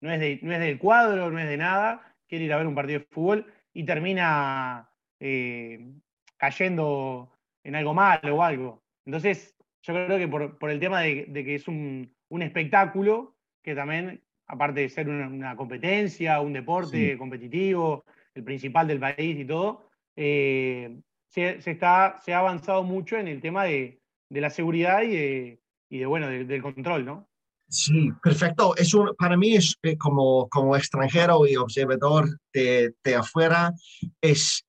no 0.00 0.10
es, 0.12 0.42
no 0.42 0.52
es 0.52 0.60
del 0.60 0.78
cuadro, 0.78 1.30
no 1.30 1.38
es 1.38 1.48
de 1.48 1.56
nada, 1.56 2.16
quiere 2.28 2.44
ir 2.44 2.52
a 2.52 2.58
ver 2.58 2.66
un 2.66 2.74
partido 2.74 3.00
de 3.00 3.06
fútbol 3.10 3.52
y 3.72 3.84
termina 3.84 4.89
eh, 5.20 5.92
cayendo 6.36 7.30
en 7.62 7.76
algo 7.76 7.94
malo 7.94 8.36
o 8.36 8.42
algo. 8.42 8.82
Entonces, 9.04 9.54
yo 9.82 9.94
creo 9.94 10.18
que 10.18 10.28
por, 10.28 10.58
por 10.58 10.70
el 10.70 10.80
tema 10.80 11.00
de, 11.02 11.26
de, 11.28 11.44
que 11.44 11.54
es 11.54 11.68
un, 11.68 12.14
un, 12.28 12.42
espectáculo, 12.42 13.36
que 13.62 13.74
también, 13.74 14.22
aparte 14.46 14.80
de 14.80 14.88
ser 14.88 15.08
una, 15.08 15.56
competencia, 15.56 16.40
un 16.40 16.52
deporte 16.52 17.16
competitivo, 17.18 18.04
el 18.34 18.44
principal 18.44 18.88
del 18.88 19.00
país 19.00 19.38
y 19.38 19.44
todo, 19.44 19.88
eh, 20.16 21.00
se, 21.28 21.58
está, 21.70 22.20
se 22.24 22.34
ha 22.34 22.38
avanzado 22.38 22.82
mucho 22.82 23.16
en 23.16 23.28
el 23.28 23.40
tema 23.40 23.64
de, 23.64 24.00
de 24.28 24.40
la 24.40 24.50
seguridad 24.50 25.02
y 25.02 25.08
de, 25.08 25.60
y 25.88 25.98
de 25.98 26.06
bueno, 26.06 26.28
del 26.28 26.62
control, 26.62 27.04
¿no? 27.04 27.28
Sí, 27.68 28.10
perfecto. 28.20 28.74
Es 28.76 28.92
un, 28.94 29.14
para 29.16 29.36
mí, 29.36 29.54
es, 29.54 29.76
eh, 29.82 29.96
como, 29.96 30.48
como 30.48 30.76
extranjero 30.76 31.46
y 31.46 31.54
observador 31.56 32.28
de, 32.52 32.94
de 33.04 33.14
afuera, 33.14 33.72
es, 34.20 34.64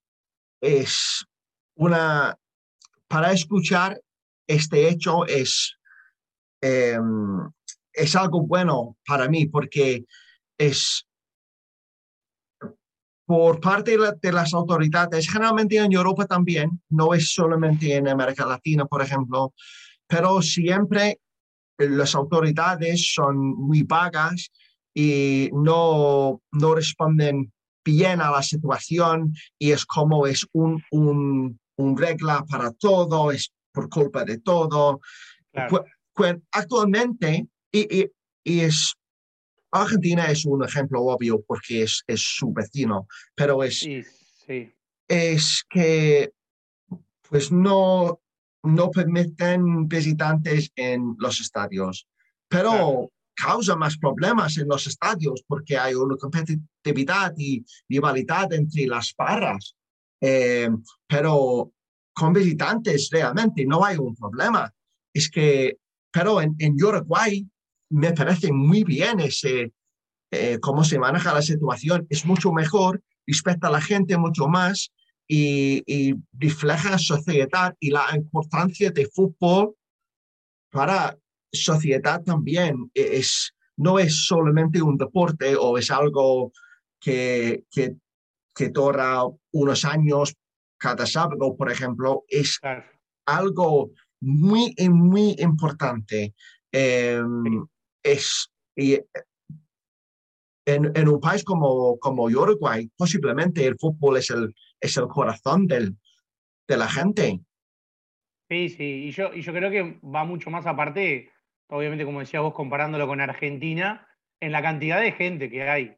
es 0.62 1.26
una, 1.76 2.38
para 3.08 3.32
escuchar 3.32 4.00
este 4.47 4.88
hecho 4.89 5.26
es, 5.26 5.78
em, 6.62 7.50
es 7.93 8.15
algo 8.15 8.45
bueno 8.45 8.97
para 9.06 9.28
mí 9.28 9.47
porque 9.47 10.06
es 10.58 11.06
por 13.26 13.62
parte 13.62 13.97
de, 14.21 14.32
las 14.34 14.54
autoridades, 14.54 15.30
generalmente 15.32 15.78
en 15.78 15.93
Europa 15.93 16.26
también, 16.26 16.82
no 16.89 17.13
es 17.13 17.34
solamente 17.34 17.95
en 17.95 18.10
América 18.10 18.45
Latina, 18.45 18.86
por 18.86 19.02
ejemplo, 19.02 19.54
pero 20.06 20.41
siempre 20.41 21.21
las 21.78 22.13
autoridades 22.13 23.13
son 23.13 23.38
muy 23.38 23.84
vagas 23.84 24.52
y 24.93 25.50
no, 25.54 26.41
no 26.52 26.76
responden 26.76 27.54
bien 27.84 28.22
a 28.22 28.32
la 28.32 28.44
situación 28.44 29.34
y 29.58 29.72
es 29.72 29.86
como 29.86 30.28
es 30.28 30.46
un, 30.54 30.84
un, 30.91 31.60
un 31.78 31.98
regla 31.98 32.46
para 32.50 32.72
todo, 32.72 33.32
es 33.32 33.52
por 33.72 33.89
culpa 33.89 34.24
de 34.24 34.39
todo. 34.39 35.00
Actualmente, 36.52 37.48
y, 37.72 38.02
y, 38.02 38.12
y 38.44 38.60
es 38.62 38.94
Argentina 39.72 40.26
es 40.26 40.46
un 40.46 40.63
ejemplo 40.63 41.02
obvio 41.02 41.41
porque 41.48 41.84
es, 41.84 42.04
es 42.08 42.22
su 42.22 42.52
vecino, 42.52 43.08
pero 43.36 43.63
es, 43.63 43.88
es 45.08 45.65
que 45.70 46.32
pues 47.30 47.52
no, 47.52 48.20
no 48.63 48.91
permiten 48.91 49.88
visitantes 49.88 50.72
en 50.76 51.15
los 51.17 51.39
estadios, 51.39 52.08
pero 52.50 53.10
causa 53.36 53.76
más 53.76 53.98
problemas 53.98 54.58
en 54.58 54.67
los 54.67 54.88
estadios 54.88 55.44
porque 55.48 55.78
hay 55.78 55.96
una 55.96 56.15
competitividad 56.15 57.34
y 57.38 57.63
rivalidad 57.89 58.52
entre 58.54 58.86
las 58.86 59.13
barras. 59.17 59.76
Eh, 60.22 60.70
pero 61.08 61.72
con 62.13 62.34
visitantes 62.34 63.10
realmente 63.12 63.65
no 63.65 63.84
hay 63.84 63.98
un 63.98 64.15
problema. 64.15 64.72
Es 65.13 65.30
que, 65.30 65.78
pero 66.12 66.41
en, 66.41 66.56
Uruguay 66.84 67.48
me 67.89 68.13
parece 68.13 68.52
muy 68.52 68.84
bien 68.84 69.20
ese, 69.20 69.74
eh, 70.32 70.60
cómo 70.60 70.84
se 70.84 71.00
maneja 71.00 71.34
la 71.34 71.41
situación. 71.41 72.06
Es 72.10 72.26
mucho 72.26 72.52
mejor, 72.52 73.02
respecta 73.26 73.67
a 73.67 73.72
la 73.72 73.82
gente 73.82 74.17
mucho 74.17 74.48
más 74.48 74.91
y, 75.28 75.84
y 75.86 76.15
refleja 76.34 76.91
la 76.91 76.98
sociedad 76.98 77.76
y 77.80 77.89
la 77.89 78.06
importancia 78.15 78.91
de 78.91 79.08
fútbol 79.08 79.76
para 80.72 81.17
sociedad 81.52 82.24
también. 82.24 82.92
E, 82.94 83.18
es, 83.18 83.54
no 83.78 84.00
es 84.00 84.26
solamente 84.26 84.82
un 84.82 84.98
deporte 84.98 85.56
o 85.56 85.78
es 85.78 85.90
algo 85.92 86.52
que, 87.00 87.66
que, 87.72 87.96
que 88.54 88.70
dura 88.70 89.24
unos 89.52 89.86
años 89.86 90.36
cada 90.78 91.06
sábado, 91.06 91.56
por 91.56 91.72
ejemplo, 91.72 92.24
es 92.28 92.60
algo 93.26 93.92
muy, 94.20 94.74
muy 94.90 95.36
importante. 95.38 96.34
Em, 96.72 97.66
es, 98.04 98.52
y 98.76 98.96
en, 100.66 100.92
en, 100.96 101.08
un 101.08 101.20
país 101.20 101.44
como, 101.44 102.00
como 102.00 102.24
Uruguay, 102.24 102.90
posiblemente 102.98 103.66
el 103.66 103.78
fútbol 103.78 104.18
es 104.18 104.30
el, 104.32 104.56
es 104.80 104.98
el 104.98 105.08
corazón 105.08 105.68
del, 105.68 105.98
de 106.68 106.78
la 106.78 106.88
gente. 106.88 107.42
Sí, 108.50 108.70
sí, 108.70 108.84
y 108.84 109.12
yo, 109.12 109.34
y 109.34 109.42
yo 109.42 109.54
creo 109.54 109.72
que 109.72 110.00
va 110.04 110.24
mucho 110.26 110.50
más 110.50 110.66
aparte, 110.66 111.30
obviamente 111.72 112.06
como 112.06 112.20
decías 112.20 112.44
vos, 112.44 112.54
comparándolo 112.54 113.08
con 113.08 113.22
Argentina, 113.22 114.08
en 114.40 114.52
la 114.52 114.62
cantidad 114.62 115.00
de 115.00 115.12
gente 115.12 115.50
que 115.50 115.68
hay. 115.70 115.96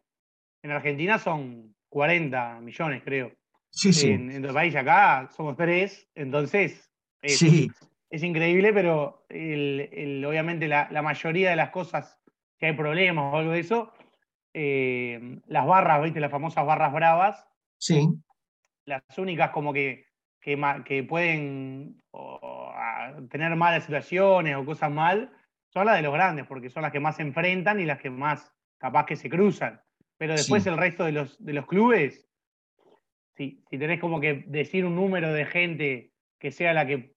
En 0.64 0.72
Argentina 0.72 1.20
son 1.20 1.76
40 1.90 2.62
millones, 2.62 3.04
creo. 3.04 3.32
Sí, 3.70 3.92
sí. 3.92 4.12
En, 4.12 4.32
en 4.32 4.46
el 4.46 4.54
país 4.54 4.76
acá 4.76 5.30
somos 5.36 5.58
tres, 5.58 6.08
entonces 6.16 6.90
sí 7.24 7.70
es 8.14 8.22
increíble, 8.22 8.72
pero 8.74 9.26
el, 9.28 10.24
obviamente 10.24 10.68
la, 10.68 11.02
mayoría 11.02 11.50
de 11.50 11.56
las 11.56 11.72
cosas, 11.72 12.22
que 12.60 12.68
hay 12.68 12.74
problemas 12.74 13.34
o 13.34 13.38
algo 13.38 13.54
de 13.54 13.60
eso, 13.60 13.92
eh, 14.54 15.40
las 15.48 15.66
barras, 15.66 16.04
¿viste? 16.04 16.20
Las 16.20 16.30
famosas 16.30 16.64
barras 16.64 16.94
bravas. 16.94 17.44
Sí. 17.80 18.08
Las 18.86 19.02
únicas 19.18 19.50
como 19.50 19.74
que, 19.74 20.06
que, 20.40 21.04
pueden 21.10 22.00
tener 23.32 23.56
malas 23.56 23.86
situaciones 23.86 24.58
o 24.58 24.64
cosas 24.64 24.92
mal, 24.92 25.32
son 25.74 25.88
las 25.88 25.98
de 25.98 26.04
los 26.04 26.14
grandes, 26.14 26.46
porque 26.46 26.70
son 26.70 26.84
las 26.84 26.92
que 26.92 27.00
más 27.00 27.16
se 27.16 27.24
enfrentan 27.24 27.80
y 27.80 27.86
las 27.86 28.00
que 28.00 28.10
más 28.10 28.54
capaz 28.78 29.06
que 29.06 29.16
se 29.16 29.30
cruzan. 29.30 29.82
Pero 30.18 30.34
después 30.34 30.66
el 30.68 30.78
resto 30.78 31.04
de 31.06 31.12
los, 31.12 31.44
de 31.44 31.54
los 31.54 31.66
clubes, 31.66 32.30
si, 33.36 33.64
si 33.70 33.78
tenés 33.78 34.00
como 34.00 34.22
que 34.22 34.46
decir 34.48 34.86
un 34.86 34.96
número 34.96 35.34
de 35.34 35.46
gente 35.46 36.12
que 36.38 36.52
sea 36.52 36.74
la 36.74 36.86
que 36.86 37.16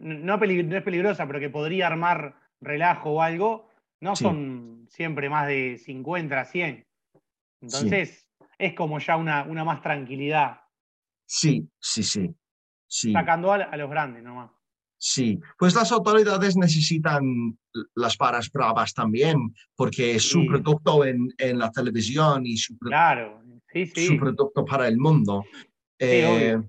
no, 0.00 0.34
es 0.34 0.82
peligrosa, 0.82 1.26
pero 1.26 1.40
que 1.40 1.50
podría 1.50 1.86
armar 1.86 2.36
relajo 2.60 3.10
o 3.10 3.22
algo, 3.22 3.70
no 4.00 4.14
son 4.16 4.86
siempre 4.88 5.30
más 5.30 5.46
de 5.46 5.78
50, 5.78 6.44
100. 6.44 6.86
Entonces, 7.62 8.28
es 8.58 8.74
como 8.74 8.98
ya 8.98 9.16
una, 9.16 9.44
una 9.44 9.64
más 9.64 9.80
tranquilidad. 9.80 10.60
Sí, 11.26 11.68
sí, 11.80 12.02
sí. 12.02 12.34
sí. 12.86 13.12
Sacando 13.12 13.52
a, 13.52 13.76
los 13.76 13.90
grandes 13.90 14.22
nomás. 14.22 14.50
Sí, 15.00 15.38
pues 15.56 15.74
las 15.74 15.92
autoridades 15.92 16.56
necesitan 16.56 17.56
las 17.94 18.16
paras 18.16 18.50
bravas 18.50 18.92
también, 18.92 19.54
porque 19.76 20.16
es 20.16 20.24
su 20.24 20.44
producto 20.46 21.04
en, 21.04 21.32
en, 21.38 21.58
la 21.58 21.70
televisión 21.70 22.44
y 22.44 22.56
su, 22.56 22.76
claro. 22.78 23.40
sí, 23.72 23.86
sí. 23.86 24.06
su 24.08 24.18
producto 24.18 24.64
para 24.64 24.88
el 24.88 24.98
mundo. 24.98 25.44
Eh, 26.00 26.60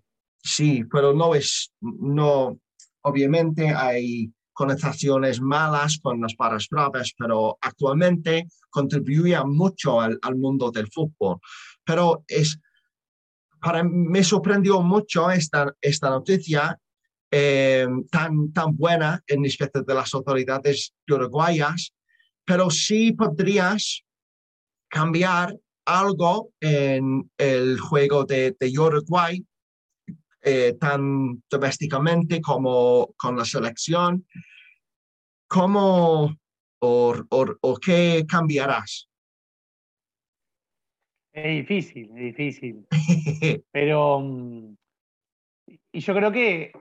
sí, 0.43 0.83
pero 0.91 1.11
no 1.13 1.33
es, 1.33 1.73
no, 1.81 2.59
Obviamente 3.01 3.69
hay 3.69 4.31
connotaciones 4.51 5.39
malas 5.39 5.99
con 6.01 6.19
las 6.19 6.35
paras 6.35 6.67
bravas, 6.69 7.13
pero 7.17 7.57
actualmente 7.61 8.47
contribuye 8.69 9.41
mucho 9.45 10.01
al, 10.01 10.19
mundo 10.35 10.69
del 10.69 10.91
fútbol. 10.91 11.39
Pero 11.85 12.25
es, 12.27 12.59
para 13.61 13.83
me 13.83 14.23
sorprendió 14.23 14.81
mucho 14.81 15.31
esta, 15.31 15.73
esta 15.79 16.09
noticia 16.09 16.77
eh, 17.31 17.87
tan, 18.11 18.51
tan 18.53 18.75
buena 18.75 19.21
en 19.27 19.43
respecto 19.43 19.83
de 19.83 19.93
las 19.93 20.13
autoridades 20.13 20.93
uruguayas, 21.07 21.93
pero 22.45 22.69
sí 22.69 23.11
podrías 23.11 24.03
cambiar 24.89 25.55
algo 25.85 26.51
en 26.59 27.29
el 27.37 27.79
juego 27.79 28.25
de, 28.25 28.55
de 28.59 28.79
Uruguay 28.79 29.43
eh, 30.41 30.77
tan 30.79 31.43
domésticamente 31.49 32.41
como 32.41 33.13
con 33.17 33.35
la 33.37 33.43
selección. 33.43 34.25
¿Cómo 35.47 36.35
o, 36.81 37.15
o, 37.61 37.75
qué 37.77 38.25
cambiarás? 38.27 39.09
Es 41.33 41.67
difícil, 41.67 42.09
es 42.15 42.37
difícil. 42.37 42.87
Pero, 43.71 44.19
mm, 44.21 44.75
y 45.91 45.99
yo 45.99 46.15
creo 46.15 46.31
que, 46.31 46.71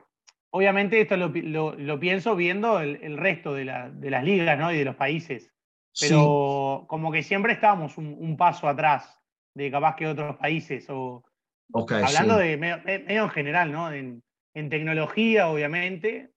obviamente, 0.50 1.00
esto 1.00 1.16
lo, 1.16 1.28
lo, 1.74 2.00
pienso 2.00 2.36
viendo 2.36 2.80
el, 2.80 3.16
resto 3.16 3.54
de, 3.54 3.64
la, 3.64 3.90
de, 3.90 4.10
las 4.10 4.24
ligas 4.24 4.58
¿no? 4.58 4.72
y 4.72 4.78
de 4.78 4.84
los 4.84 4.96
países. 4.96 5.52
Pero 6.00 6.84
como 6.88 7.10
que 7.10 7.22
siempre 7.22 7.52
estamos 7.52 7.98
un, 7.98 8.16
un, 8.18 8.36
paso 8.36 8.68
atrás 8.68 9.20
de 9.54 9.70
capaz 9.70 9.96
que 9.96 10.06
otros 10.06 10.36
países 10.36 10.86
o, 10.88 11.24
Hablando 11.72 12.38
de 12.38 12.56
medio, 12.56 13.24
en 13.24 13.30
general, 13.30 13.72
¿no? 13.72 13.92
En, 13.92 14.22
tecnología, 14.70 15.48
obviamente, 15.48 16.30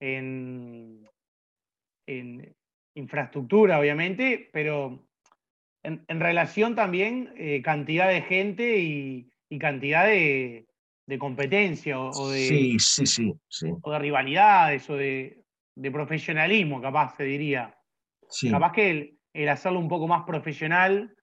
en, 0.00 1.06
infraestructura, 2.96 3.78
obviamente, 3.78 4.50
pero 4.52 5.06
en, 5.84 6.20
relación 6.20 6.74
también 6.74 7.32
eh, 7.36 7.62
cantidad 7.62 8.08
de 8.08 8.22
gente 8.22 8.78
y, 8.78 9.30
cantidad 9.60 10.06
de, 10.06 10.66
competencia 11.16 11.98
o, 12.00 12.30
de, 12.30 12.38
sí, 12.40 12.78
sí, 12.78 13.32
sí, 13.48 13.72
o 13.80 13.92
de 13.92 13.98
rivalidades 13.98 14.90
o 14.90 14.96
de, 14.96 15.44
profesionalismo, 15.92 16.82
capaz 16.82 17.16
se 17.16 17.22
diría. 17.22 17.74
Capaz 18.50 18.72
que 18.72 18.90
el, 18.90 19.18
el, 19.32 19.48
hacerlo 19.48 19.78
un 19.78 19.88
poco 19.88 20.08
más 20.08 20.24
profesional 20.24 21.16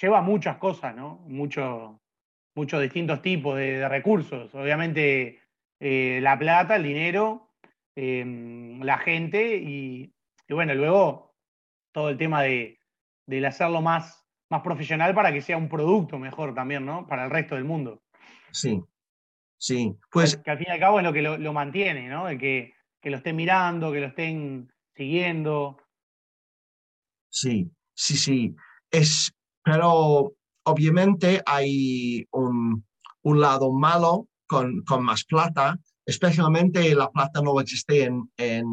lleva 0.00 0.20
muchas 0.20 0.58
cosas, 0.58 0.94
¿no? 0.94 1.24
Mucho, 1.26 2.00
muchos 2.56 2.80
distintos 2.82 3.22
tipos 3.22 3.56
de, 3.56 3.88
recursos. 3.88 4.52
Obviamente 4.54 5.40
eh, 5.78 6.18
la 6.22 6.38
plata, 6.38 6.76
el 6.76 6.82
dinero, 6.82 7.52
em, 7.94 8.80
la 8.82 8.98
gente 8.98 9.56
y, 9.56 10.12
bueno, 10.48 10.74
luego 10.74 11.34
todo 11.92 12.08
el 12.10 12.16
tema 12.16 12.42
de, 12.42 12.78
hacerlo 13.46 13.82
más, 13.82 14.26
más 14.50 14.62
profesional 14.62 15.14
para 15.14 15.32
que 15.32 15.42
sea 15.42 15.56
un 15.56 15.68
producto 15.68 16.18
mejor 16.18 16.54
también, 16.54 16.84
¿no? 16.84 17.06
Para 17.06 17.24
el 17.24 17.30
resto 17.30 17.54
del 17.54 17.64
mundo. 17.64 18.02
Sí, 18.52 18.82
sí. 19.58 19.96
Pues... 20.10 20.36
Que, 20.36 20.50
al 20.50 20.58
fin 20.58 20.66
y 20.68 20.72
al 20.72 20.80
cabo 20.80 20.98
es 20.98 21.04
lo 21.04 21.12
que 21.12 21.22
lo, 21.22 21.52
mantiene, 21.52 22.08
¿no? 22.08 22.28
El 22.28 22.38
que, 22.38 22.74
que 23.00 23.10
lo 23.10 23.18
estén 23.18 23.36
mirando, 23.36 23.92
que 23.92 24.00
lo 24.00 24.06
estén 24.06 24.72
siguiendo. 24.94 25.78
Sí, 27.28 27.70
sí, 27.94 28.16
sí. 28.16 28.56
Es, 28.90 29.32
pero 29.62 30.34
obviamente 30.64 31.42
hay 31.44 32.26
un, 32.32 32.84
un 33.22 33.40
lado 33.40 33.72
malo 33.72 34.28
con, 34.46 34.82
con 34.82 35.04
más 35.04 35.24
plata, 35.24 35.78
especialmente 36.04 36.94
la 36.94 37.10
plata 37.10 37.40
no 37.42 37.60
existe 37.60 38.04
en, 38.04 38.30
en 38.36 38.64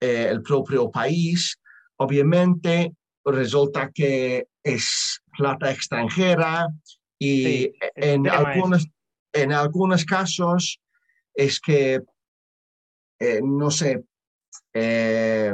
eh, 0.00 0.28
el 0.30 0.42
propio 0.42 0.90
país. 0.90 1.58
Obviamente 1.96 2.94
resulta 3.24 3.90
que 3.92 4.46
es 4.62 5.20
plata 5.36 5.70
extranjera 5.70 6.68
y 7.18 7.72
en, 7.96 8.28
algunos, 8.28 8.86
en 9.32 9.52
algunos 9.52 10.04
casos 10.04 10.80
es 11.34 11.60
que, 11.60 12.00
eh, 13.20 13.40
no 13.42 13.70
sé, 13.70 14.04
eh, 14.74 15.52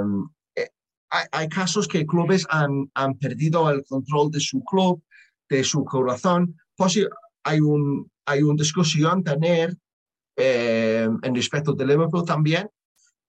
hay, 1.31 1.49
casos 1.49 1.87
que 1.87 2.07
clubes 2.07 2.47
han, 2.51 2.91
han, 2.95 3.17
perdido 3.19 3.71
el 3.71 3.85
control 3.85 4.31
de 4.31 4.41
su 4.41 4.63
club, 4.65 5.03
de 5.49 5.63
su 5.63 5.85
corazón. 5.85 6.57
Pues 6.77 6.99
hay, 7.45 7.61
un, 7.61 8.11
hay 8.27 8.43
una 8.43 8.61
discusión 8.61 9.23
tener 9.23 9.77
eh, 10.37 11.09
en 11.23 11.35
respecto 11.35 11.73
de 11.73 11.87
Liverpool 11.87 12.25
también, 12.25 12.69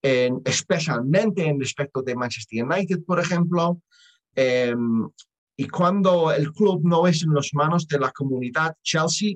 en, 0.01 0.41
especialmente 0.45 1.45
en 1.45 1.59
respecto 1.59 2.01
de 2.01 2.15
Manchester 2.15 2.63
United, 2.63 3.03
por 3.05 3.19
ejemplo. 3.19 3.79
Em, 4.33 5.07
y 5.57 5.67
cuando 5.67 6.31
el 6.31 6.51
club 6.51 6.81
no 6.83 7.07
es 7.07 7.23
en 7.23 7.33
las 7.33 7.49
manos 7.53 7.87
de 7.87 7.99
la 7.99 8.11
comunidad, 8.11 8.75
Chelsea, 8.83 9.35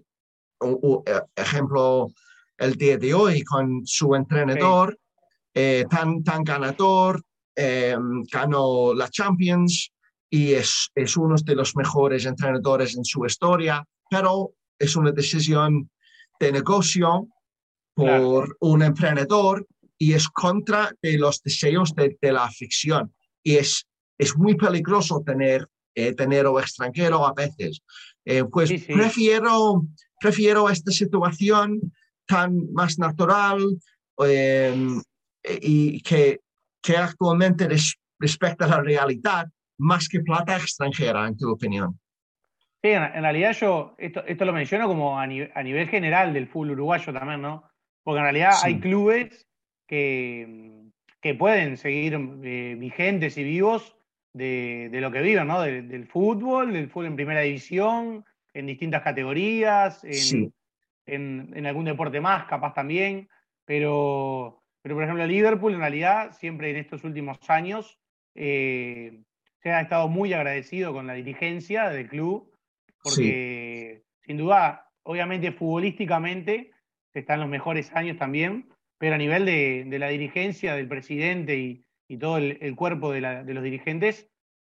o, 0.60 1.04
eh, 1.06 1.22
ejemplo, 1.36 2.12
el 2.58 2.76
día 2.76 2.98
de 2.98 3.14
hoy 3.14 3.44
con 3.44 3.86
su 3.86 4.14
entrenador 4.14 5.00
eh, 5.54 5.86
tan, 5.90 6.22
tan 6.24 6.44
ganador, 6.44 7.24
em, 7.56 8.24
ganó 8.32 8.94
la 8.94 9.10
Champions 9.10 9.92
y 10.30 10.54
es, 10.54 10.90
es 10.94 11.16
uno 11.18 11.36
de 11.44 11.56
los 11.56 11.76
mejores 11.76 12.26
entrenadores 12.26 12.96
en 12.98 13.06
su 13.06 13.26
historia, 13.26 13.84
pero 14.10 14.52
es 14.78 14.96
una 14.96 15.12
decisión 15.12 15.90
de 16.40 16.52
negocio 16.52 17.28
por 17.94 18.56
un 18.60 18.84
emprendedor 18.84 19.66
y 19.98 20.14
es 20.14 20.28
contra 20.30 20.92
de 21.02 21.18
los 21.18 21.42
deseos 21.44 21.94
de, 21.96 22.18
la 22.22 22.46
afición. 22.46 23.14
Y 23.44 23.56
es, 23.58 23.86
es 24.18 24.38
muy 24.38 24.56
peligroso 24.56 25.22
tener 25.26 25.68
eh, 26.08 26.16
dinero 26.18 26.60
extranjero 26.60 27.26
a 27.26 27.34
veces. 27.34 27.82
Eh, 28.26 28.44
pues 28.44 28.72
Prefiero, 28.86 29.84
prefiero 30.20 30.70
esta 30.70 30.92
situación 30.92 31.80
tan 32.28 32.72
más 32.74 33.00
natural 33.00 33.60
em, 34.20 35.02
y 35.62 36.02
que, 36.02 36.40
que 36.82 36.98
actualmente 36.98 37.68
respecta 38.20 38.68
la 38.68 38.82
realidad 38.82 39.48
más 39.80 40.08
que 40.08 40.20
plata 40.20 40.58
extranjera, 40.58 41.28
en 41.28 41.38
tu 41.38 41.50
opinión. 41.50 42.00
Sí, 42.82 42.90
en, 42.90 43.22
realidad 43.22 43.54
yo 43.60 43.96
esto, 43.98 44.24
esto 44.26 44.46
lo 44.46 44.54
menciono 44.54 44.88
como 44.88 45.20
a, 45.20 45.24
a, 45.24 45.28
nivel 45.64 45.90
general 45.90 46.34
del 46.34 46.48
fútbol 46.48 46.72
uruguayo 46.72 47.12
también, 47.12 47.42
¿no? 47.42 47.64
Porque 48.04 48.20
en 48.20 48.24
realidad 48.24 48.52
hay 48.64 48.80
clubes 48.80 49.48
que, 49.88 50.84
que 51.22 51.36
pueden 51.36 51.78
seguir 51.78 52.14
eh, 52.44 52.76
vigentes 52.78 53.38
y 53.38 53.44
vivos 53.44 53.98
de, 54.34 54.90
lo 54.94 55.12
que 55.12 55.22
viven, 55.22 55.48
¿no? 55.48 55.62
del 55.62 56.08
fútbol, 56.08 56.74
del 56.74 56.90
fútbol 56.90 57.08
en 57.08 57.16
primera 57.16 57.42
división, 57.42 58.26
en 58.54 58.66
distintas 58.66 59.02
categorías, 59.02 60.04
en, 61.06 61.66
algún 61.66 61.86
deporte 61.86 62.22
más, 62.22 62.46
capaz 62.46 62.74
también. 62.74 63.30
Pero, 63.66 64.64
pero, 64.82 64.96
por 64.96 65.04
ejemplo, 65.04 65.26
Liverpool 65.26 65.74
en 65.74 65.80
realidad 65.80 66.32
siempre 66.38 66.72
en 66.72 66.78
estos 66.78 67.04
últimos 67.04 67.38
años 67.50 68.00
eh, 68.36 69.22
se 69.62 69.72
ha 69.72 69.82
estado 69.82 70.08
muy 70.08 70.34
agradecido 70.34 70.94
con 70.94 71.08
la 71.08 71.14
dirigencia 71.14 71.90
del 71.90 72.08
club, 72.08 72.52
porque 73.04 74.04
sin 74.26 74.38
duda, 74.38 74.90
obviamente 75.04 75.52
futbolísticamente 75.52 76.72
están 77.14 77.40
los 77.40 77.50
mejores 77.50 77.92
años 77.94 78.18
también, 78.18 78.70
pero 78.98 79.16
a 79.16 79.18
nivel 79.18 79.46
de, 79.46 80.00
la 80.00 80.10
dirigencia, 80.10 80.76
del 80.76 80.88
presidente 80.88 81.58
y, 81.58 81.86
todo 82.18 82.38
el, 82.38 82.76
cuerpo 82.76 83.12
de, 83.12 83.22
los 83.22 83.64
dirigentes, 83.64 84.28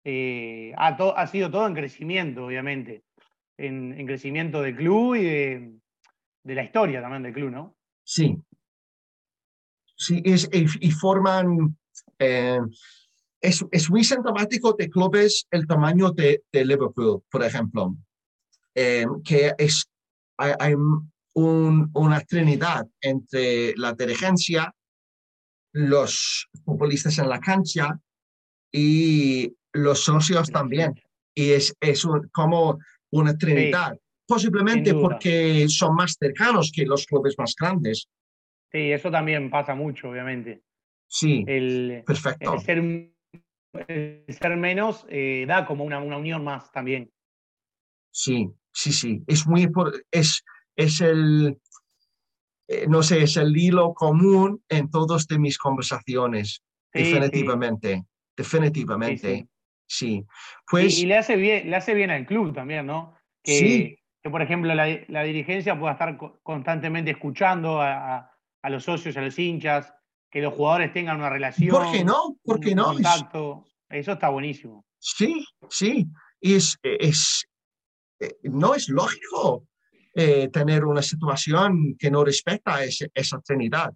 eh, 0.03 0.73
ha, 0.77 1.27
sido 1.27 1.51
todo 1.51 1.67
en 1.67 1.73
crecimiento, 1.73 2.45
obviamente, 2.45 3.03
en, 3.57 4.05
crecimiento 4.05 4.61
del 4.61 4.75
club 4.75 5.15
y 5.15 5.23
de, 5.23 5.73
la 6.43 6.63
historia 6.63 7.01
también 7.01 7.23
del 7.23 7.33
club, 7.33 7.51
¿no? 7.51 7.75
Sí. 8.03 8.37
Sí, 9.97 10.21
y, 10.23 10.91
forman... 10.91 11.77
Eh, 12.19 12.59
es, 13.41 13.89
muy 13.89 14.03
sintomático 14.03 14.73
de 14.73 14.89
clubes 14.89 15.47
el 15.51 15.67
tamaño 15.67 16.11
de, 16.11 16.43
Liverpool, 16.51 17.21
por 17.29 17.43
ejemplo, 17.43 17.95
eh, 18.73 19.05
que 19.23 19.53
es, 19.57 19.87
hay, 20.37 20.73
una 21.33 22.21
trinidad 22.21 22.87
entre 23.01 23.75
la 23.75 23.93
dirigencia, 23.93 24.73
los 25.75 26.49
futbolistas 26.63 27.17
en 27.19 27.27
la 27.27 27.39
cancha 27.39 27.99
y 28.71 29.53
los 29.73 29.99
socios 29.99 30.49
también. 30.49 30.93
Y 31.33 31.51
es, 31.51 31.75
es 31.81 32.07
como 32.31 32.79
una 33.11 33.37
trinidad, 33.37 33.99
posiblemente 34.25 34.93
porque 34.93 35.67
son 35.67 35.95
más 35.95 36.15
cercanos 36.17 36.71
que 36.73 36.85
los 36.85 37.05
clubes 37.05 37.35
más 37.37 37.53
grandes. 37.59 38.07
Sí, 38.71 38.91
eso 38.91 39.11
también 39.11 39.49
pasa 39.49 39.75
mucho, 39.75 40.09
obviamente. 40.09 40.63
Sí, 41.07 41.43
el, 41.45 42.03
perfecto. 42.05 42.53
El 42.53 44.25
ser, 44.29 44.57
menos 44.57 45.05
eh, 45.09 45.43
da 45.45 45.65
como 45.65 45.83
una, 45.83 45.99
una 45.99 46.17
unión 46.17 46.41
más 46.43 46.71
también. 46.71 47.11
Sí, 48.11 48.49
sí, 48.71 48.93
sí. 48.93 49.21
Es 49.27 49.45
muy 49.45 49.69
es 50.09 50.41
es 50.75 51.01
el, 51.01 51.57
eh, 52.67 52.87
no 52.87 53.03
sé, 53.03 53.21
es 53.21 53.37
el 53.37 53.55
hilo 53.55 53.93
común 53.93 54.63
en 54.69 54.89
todas 54.89 55.27
de 55.27 55.37
mis 55.37 55.57
conversaciones, 55.57 56.63
definitivamente, 56.91 58.05
definitivamente. 58.35 59.47
Sí. 59.87 60.25
Pues, 60.69 60.97
y, 60.97 61.05
le, 61.05 61.17
hace 61.17 61.35
bien, 61.35 61.69
le 61.69 61.75
hace 61.75 61.93
bien 61.93 62.09
al 62.09 62.25
club 62.25 62.53
también, 62.53 62.87
¿no? 62.87 63.15
Que, 63.43 63.99
que 64.21 64.29
por 64.31 64.41
ejemplo, 64.41 64.73
la, 64.73 65.23
dirigencia 65.23 65.79
pueda 65.79 65.93
estar 65.93 66.17
constantemente 66.41 67.11
escuchando 67.11 67.79
a, 67.81 68.31
los 68.63 68.83
socios, 68.83 69.15
a 69.17 69.21
los 69.21 69.37
hinchas, 69.37 69.93
que 70.31 70.41
los 70.41 70.53
jugadores 70.53 70.91
tengan 70.91 71.17
una 71.17 71.29
relación. 71.29 71.69
¿Por 71.69 71.91
qué 71.91 72.03
no? 72.03 72.35
¿Por 72.43 72.59
qué 72.59 72.73
no? 72.73 72.85
Contacto. 72.85 73.65
Eso 73.87 74.13
está 74.13 74.29
buenísimo. 74.29 74.83
Sí, 74.97 75.45
sí. 75.69 76.07
Y 76.41 76.55
es, 76.55 76.79
es, 76.81 77.47
eh, 78.19 78.35
no 78.41 78.73
es 78.73 78.89
lógico 78.89 79.67
eh, 80.17 80.47
tener 80.47 80.85
una 80.85 81.01
situación 81.01 81.97
que 81.99 82.09
no 82.09 82.23
respeta 82.23 82.79
esa 82.85 83.41
trinidad. 83.41 83.93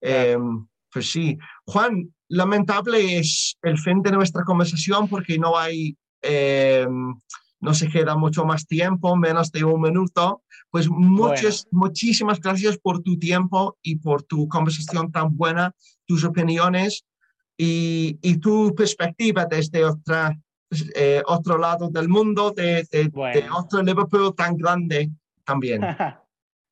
Em, 0.00 0.66
pues 0.92 1.12
sí, 1.12 1.38
Juan, 1.64 2.12
lamentable 2.28 3.18
es 3.18 3.56
el 3.62 3.78
fin 3.78 4.02
de 4.02 4.10
nuestra 4.10 4.42
conversación 4.42 5.08
porque 5.08 5.38
no 5.38 5.56
hay, 5.56 5.96
em, 6.22 7.14
no 7.60 7.72
se 7.72 7.88
queda 7.88 8.16
mucho 8.16 8.44
más 8.44 8.66
tiempo, 8.66 9.14
menos 9.14 9.52
de 9.52 9.62
un 9.62 9.80
minuto. 9.80 10.42
Pues 10.70 10.88
muchas, 10.90 11.68
muchísimas 11.70 12.40
gracias 12.40 12.76
por 12.76 13.04
tu 13.04 13.16
tiempo 13.16 13.78
y 13.80 13.94
por 13.94 14.24
tu 14.24 14.48
conversación 14.48 15.12
tan 15.12 15.36
buena, 15.36 15.72
tus 16.04 16.24
opiniones 16.24 17.04
y, 17.56 18.18
y 18.22 18.38
tu 18.38 18.74
perspectiva 18.74 19.46
desde 19.46 19.84
otra, 19.84 20.36
eh, 20.96 21.22
otro 21.26 21.58
lado 21.58 21.90
del 21.90 22.08
mundo, 22.08 22.50
de, 22.50 22.88
de, 22.90 23.04
de 23.04 23.46
otro 23.56 23.84
Liverpool 23.84 24.34
tan 24.34 24.56
grande 24.56 25.12
también. 25.44 25.80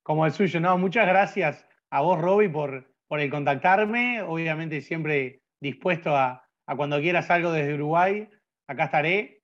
Como 0.03 0.27
el 0.27 0.33
suyo, 0.33 0.61
no, 0.61 0.77
muchas 0.79 1.07
gracias 1.07 1.67
a 1.91 2.01
vos, 2.01 2.21
Roby, 2.21 2.49
por, 2.49 2.93
por 3.07 3.21
el 3.21 3.31
contactarme. 3.31 4.23
Obviamente 4.23 4.81
siempre 4.81 5.43
dispuesto 5.61 6.17
a, 6.17 6.45
a 6.67 6.77
cuando 6.77 7.01
quieras 7.01 7.31
algo 7.31 7.53
desde 7.53 7.75
Uruguay, 7.75 8.29
acá 8.67 8.85
estaré. 8.85 9.43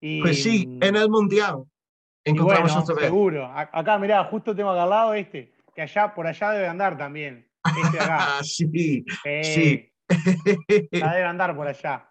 Y, 0.00 0.20
pues 0.20 0.42
sí, 0.42 0.78
en 0.80 0.96
el 0.96 1.08
Mundial. 1.08 1.64
Encontramos 2.24 2.72
bueno, 2.72 3.00
Seguro. 3.00 3.46
Acá, 3.46 3.98
mirá, 3.98 4.24
justo 4.24 4.54
tengo 4.54 4.70
acá 4.70 4.82
al 4.82 4.90
lado 4.90 5.14
este, 5.14 5.52
que 5.74 5.82
allá, 5.82 6.12
por 6.12 6.26
allá 6.26 6.50
debe 6.50 6.66
andar 6.66 6.98
también. 6.98 7.48
Este 7.84 8.00
acá. 8.00 8.38
sí, 8.42 9.04
sí. 9.42 9.92
debe 10.90 11.24
andar 11.24 11.54
por 11.56 11.68
allá. 11.68 12.08